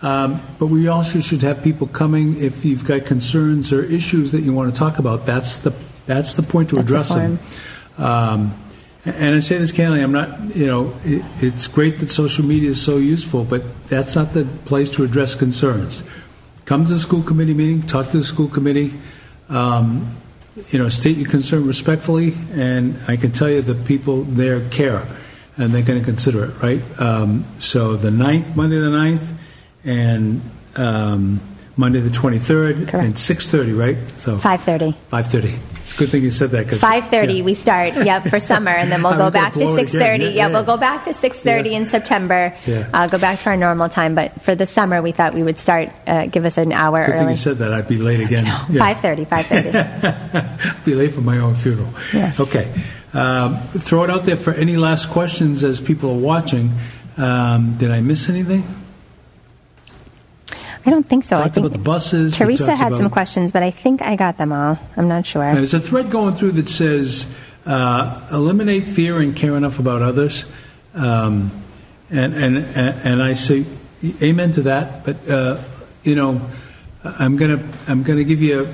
[0.00, 4.42] Um, but we also should have people coming if you've got concerns or issues that
[4.42, 5.26] you want to talk about.
[5.26, 5.74] That's the
[6.06, 7.38] that's the point to That's the address them.
[7.98, 8.54] Um,
[9.06, 12.70] and I say this candidly, I'm not, you know, it, it's great that social media
[12.70, 16.04] is so useful, but that's not the place to address concerns.
[16.68, 18.92] Come to the school committee meeting, talk to the school committee,
[19.48, 20.14] um,
[20.68, 25.06] you know, state your concern respectfully, and I can tell you that people there care,
[25.56, 26.82] and they're going to consider it, right?
[27.00, 29.32] Um, so the 9th, Monday the 9th,
[29.82, 30.42] and
[30.76, 31.40] um,
[31.78, 32.94] Monday the 23rd, Correct.
[33.06, 33.96] and 6.30, right?
[34.18, 34.94] So 5:30.
[35.12, 35.56] 5.30.
[35.80, 37.44] It's a good thing you said that because 5:30 yeah.
[37.44, 37.94] we start.
[37.94, 39.94] Yep, for summer, and then we'll I go was gonna back to blow it 6:30.
[39.94, 40.48] Yeah, Yeah, yeah.
[40.48, 41.76] we'll go back to 6:30 Yeah.
[41.78, 42.52] in September.
[42.66, 42.88] Yeah.
[42.92, 45.56] Uh, go back to our normal time, but for the summer, we thought we would
[45.56, 45.88] start.
[46.06, 47.30] Uh, give us an hour Good thing early.
[47.30, 47.72] you said that.
[47.72, 48.44] I'd be late again.
[48.44, 48.60] Yeah.
[48.68, 49.26] 5:30.
[49.28, 50.84] 5:30.
[50.84, 51.94] be late for my own funeral.
[52.12, 52.32] Yeah.
[52.40, 52.66] Okay.
[53.14, 56.72] Um, throw it out there for any last questions as people are watching.
[57.16, 58.64] Um, did I miss anything?
[60.88, 61.36] I don't think so.
[61.36, 62.34] I think about the buses.
[62.34, 64.78] Teresa had some questions, but I think I got them all.
[64.96, 65.54] I'm not sure.
[65.54, 67.30] There's a thread going through that says
[67.66, 70.50] uh, eliminate fear and care enough about others.
[70.94, 71.50] Um,
[72.08, 73.66] and, and, and I say
[74.22, 75.04] amen to that.
[75.04, 75.60] But, uh,
[76.04, 76.40] you know,
[77.04, 78.72] I'm going to I'm gonna give you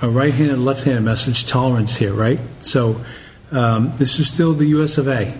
[0.00, 2.40] a, a right handed, left handed message tolerance here, right?
[2.60, 3.04] So
[3.50, 5.34] um, this is still the US of A,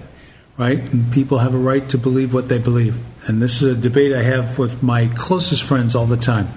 [0.58, 0.78] right?
[0.78, 3.00] And people have a right to believe what they believe.
[3.28, 6.48] And this is a debate I have with my closest friends all the time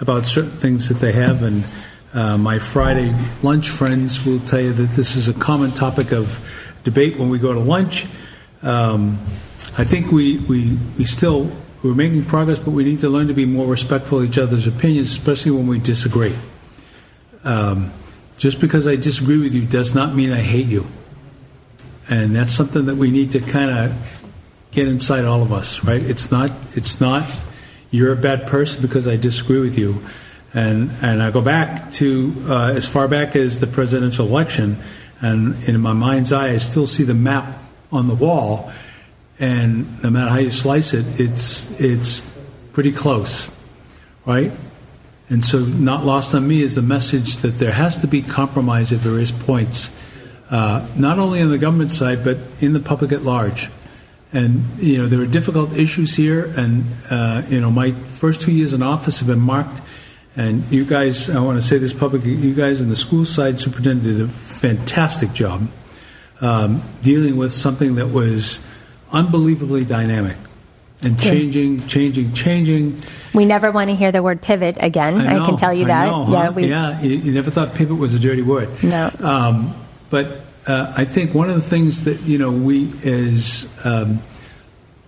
[0.00, 1.42] about certain things that they have.
[1.42, 1.64] And
[2.14, 6.44] uh, my Friday lunch friends will tell you that this is a common topic of
[6.84, 8.06] debate when we go to lunch.
[8.62, 9.18] Um,
[9.76, 11.50] I think we, we, we still
[11.82, 14.66] we're making progress, but we need to learn to be more respectful of each other's
[14.66, 16.34] opinions, especially when we disagree.
[17.44, 17.92] Um,
[18.36, 20.86] just because I disagree with you does not mean I hate you,
[22.08, 24.22] and that's something that we need to kind of
[24.70, 26.02] get inside all of us, right?
[26.02, 27.28] It's not it's not
[27.90, 30.02] you're a bad person because I disagree with you,
[30.54, 34.78] and and I go back to uh, as far back as the presidential election,
[35.20, 37.58] and in my mind's eye, I still see the map
[37.90, 38.70] on the wall,
[39.38, 42.20] and no matter how you slice it, it's it's
[42.72, 43.50] pretty close,
[44.26, 44.52] right?
[45.30, 48.92] And so, not lost on me is the message that there has to be compromise
[48.92, 49.94] at various points,
[50.50, 53.70] uh, not only on the government side, but in the public at large.
[54.32, 58.52] And, you know, there are difficult issues here, and, uh, you know, my first two
[58.52, 59.80] years in office have been marked.
[60.36, 63.58] And you guys, I want to say this publicly, you guys in the school side
[63.58, 65.68] superintendent did a fantastic job
[66.40, 68.60] um, dealing with something that was
[69.10, 70.36] unbelievably dynamic
[71.02, 73.00] and changing, changing, changing.
[73.32, 75.20] we never want to hear the word pivot again.
[75.20, 76.06] I, know, can tell you I that.
[76.06, 77.00] know, yeah, we, yeah.
[77.00, 78.68] You, you never thought pivot was a dirty word.
[78.82, 79.10] No.
[79.20, 79.74] Um,
[80.10, 84.20] but uh, I think one of the things that you know we as um,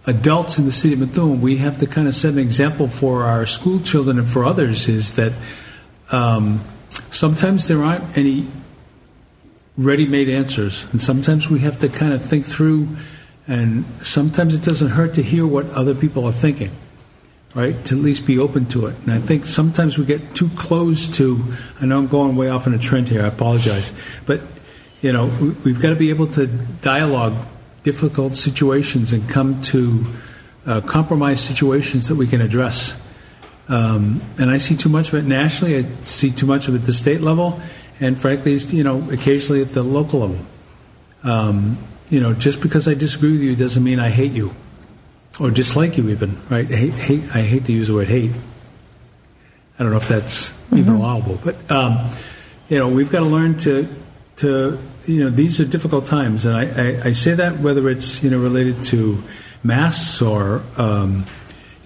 [0.07, 3.25] adults in the city of Methuen, we have to kind of set an example for
[3.25, 5.33] our school children and for others is that
[6.13, 6.65] um,
[7.11, 8.47] sometimes there aren't any
[9.77, 12.89] ready-made answers, and sometimes we have to kind of think through.
[13.47, 16.71] And sometimes it doesn't hurt to hear what other people are thinking
[17.55, 17.85] right?
[17.87, 18.97] To at least be open to it.
[19.03, 21.43] And I think sometimes we get too close to,
[21.81, 23.93] I know I'm going way off on a trend here, I apologize.
[24.27, 24.41] But,
[25.01, 26.47] you know, we- we've got to be able to
[26.83, 27.35] dialogue
[27.83, 30.05] difficult situations and come to
[30.67, 32.95] uh, compromise situations that we can address.
[33.69, 36.79] Um, and I see too much of it nationally, I see too much of it
[36.79, 37.61] at the state level,
[38.01, 40.39] and frankly, you know, occasionally at the local level.
[41.25, 41.79] Um,
[42.11, 44.53] you know, just because I disagree with you doesn't mean I hate you
[45.39, 46.67] or dislike you even, right?
[46.67, 48.33] Hate, hate, I hate to use the word hate.
[49.79, 52.11] I don't know if that's even allowable, but um,
[52.69, 53.89] you know, we've got to learn to
[54.41, 58.23] to you know, these are difficult times, and I, I, I say that whether it's
[58.23, 59.23] you know related to
[59.63, 61.27] masks or um,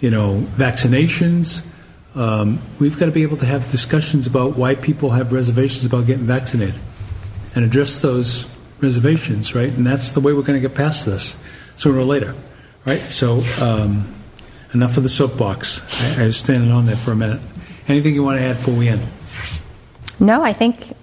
[0.01, 1.67] you know vaccinations.
[2.15, 6.07] Um, we've got to be able to have discussions about why people have reservations about
[6.07, 6.81] getting vaccinated,
[7.55, 8.49] and address those
[8.81, 9.71] reservations, right?
[9.71, 11.37] And that's the way we're going to get past this
[11.77, 12.35] sooner or later,
[12.85, 13.01] right?
[13.11, 14.15] So, um,
[14.73, 15.83] enough of the soapbox.
[16.19, 17.41] I, I was standing on there for a minute.
[17.89, 19.03] Anything you want to add before we end?
[20.21, 20.95] No, I think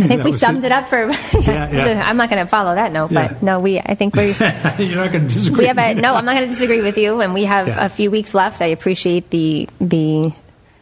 [0.00, 0.66] I think we summed it.
[0.66, 1.10] it up for.
[1.40, 1.84] yeah.
[1.84, 3.28] So I'm not going to follow that note, Yeah.
[3.28, 3.78] but no, we.
[3.78, 4.26] I think we.
[4.78, 5.60] You're not going to disagree.
[5.64, 6.14] We have a, no.
[6.14, 7.84] I'm not going to disagree with you, and we have Yeah.
[7.84, 8.60] a few weeks left.
[8.62, 10.32] I appreciate the the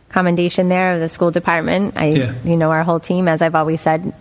[0.09, 1.95] commendation there of the school department.
[1.97, 2.33] I, Yeah.
[2.45, 4.15] you know, our whole team, as I've always said, it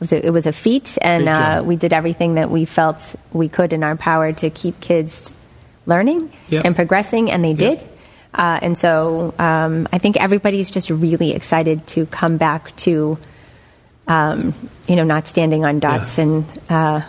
[0.00, 3.48] was a, it was a feat, and uh, we did everything that we felt we
[3.48, 5.32] could in our power to keep kids
[5.86, 6.62] learning Yeah.
[6.64, 7.70] and progressing, and they Yeah.
[7.76, 7.84] did.
[8.32, 13.18] Uh, and so um, I think everybody's just really excited to come back to,
[14.10, 14.54] um,
[14.88, 16.24] you know, not standing on dots Yeah.
[16.24, 17.00] and uh,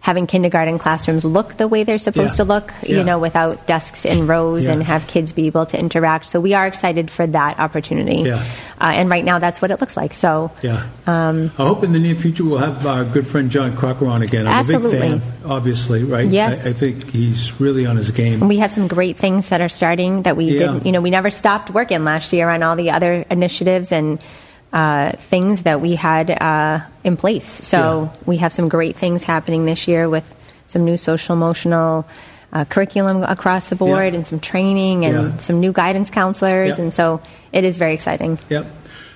[0.00, 2.36] having kindergarten classrooms look the way they're supposed Yeah.
[2.38, 2.98] to look, Yeah.
[2.98, 6.26] you know, without desks in rows and have kids be able to interact.
[6.26, 8.22] So we are excited for that opportunity.
[8.22, 8.42] Yeah.
[8.80, 10.12] Uh, and right now, that's what it looks like.
[10.14, 10.82] So Yeah.
[11.06, 14.22] Um, I hope in the near future we'll have our good friend John Crocker on
[14.22, 14.48] again.
[14.48, 14.98] I'm a Absolutely.
[14.98, 16.28] big fan, obviously, right?
[16.28, 16.66] Yes.
[16.66, 18.40] I, I think he's really on his game.
[18.48, 21.30] we have some great things that are starting that we didn't, you know, we never
[21.30, 24.18] stopped working last year on all the other initiatives and
[24.72, 27.46] uh, things that we had uh, in place.
[27.46, 27.78] So
[28.12, 28.18] Yeah.
[28.26, 30.24] we have some great things happening this year with
[30.66, 32.06] some new social emotional
[32.52, 34.16] uh, curriculum across the board Yeah.
[34.18, 35.36] and some training and Yeah.
[35.38, 36.76] some new guidance counselors.
[36.78, 36.84] Yeah.
[36.84, 37.20] And so
[37.52, 38.38] it is very exciting.
[38.48, 38.66] Yep.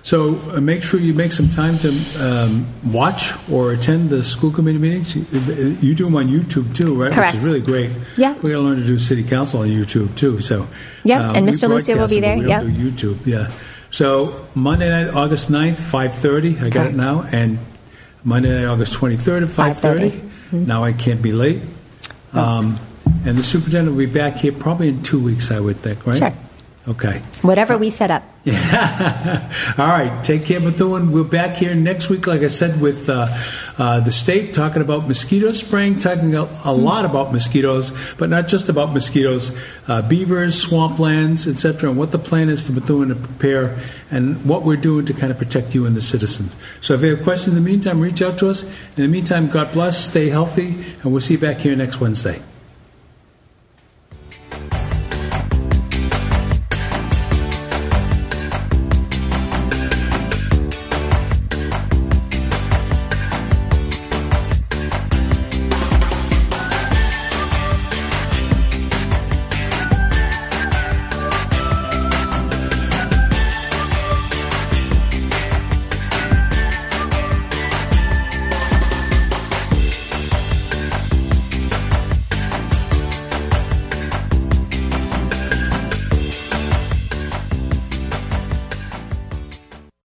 [0.02, 1.88] So uh, make sure you make some time to
[2.20, 5.16] um, watch or attend the school committee meetings.
[5.16, 5.24] You,
[5.80, 7.12] you do them on YouTube too, right?
[7.12, 7.34] Correct.
[7.34, 7.90] Which is really great.
[8.16, 8.34] Yeah.
[8.34, 10.40] We're going to learn to do city council on YouTube too.
[10.40, 10.66] So
[11.02, 11.68] Yeah, and Mr.
[11.68, 13.26] Lucio will be there, do YouTube.
[13.26, 13.48] Yeah.
[13.96, 16.62] So Monday night, August 9th, 5:30.
[16.62, 17.24] I got it now.
[17.32, 17.58] And
[18.24, 20.10] Monday night, August 23rd at 5:30.
[20.52, 20.66] 5:30.
[20.66, 21.62] Now I can't be late.
[22.34, 22.78] Um,
[23.24, 26.18] and the superintendent will be back here probably in two weeks, I would think, right?
[26.18, 26.34] Sure.
[26.88, 27.20] Okay.
[27.42, 28.22] Whatever we set up.
[28.44, 29.74] Yeah.
[29.78, 31.10] All right, take care, Methuen.
[31.10, 33.26] We're back here next week, like I said, with uh,
[33.76, 38.46] uh, the state talking about mosquito spraying, talking a, a lot about mosquitoes, but not
[38.46, 39.56] just about mosquitoes,
[39.88, 43.76] uh, beavers, swamplands, etc., and what the plan is for Methuen to prepare
[44.12, 46.54] and what we're doing to kind of protect you and the citizens.
[46.80, 48.62] So if you have questions in the meantime, reach out to us.
[48.62, 50.68] In the meantime, God bless, stay healthy,
[51.02, 52.40] and we'll see you back here next Wednesday.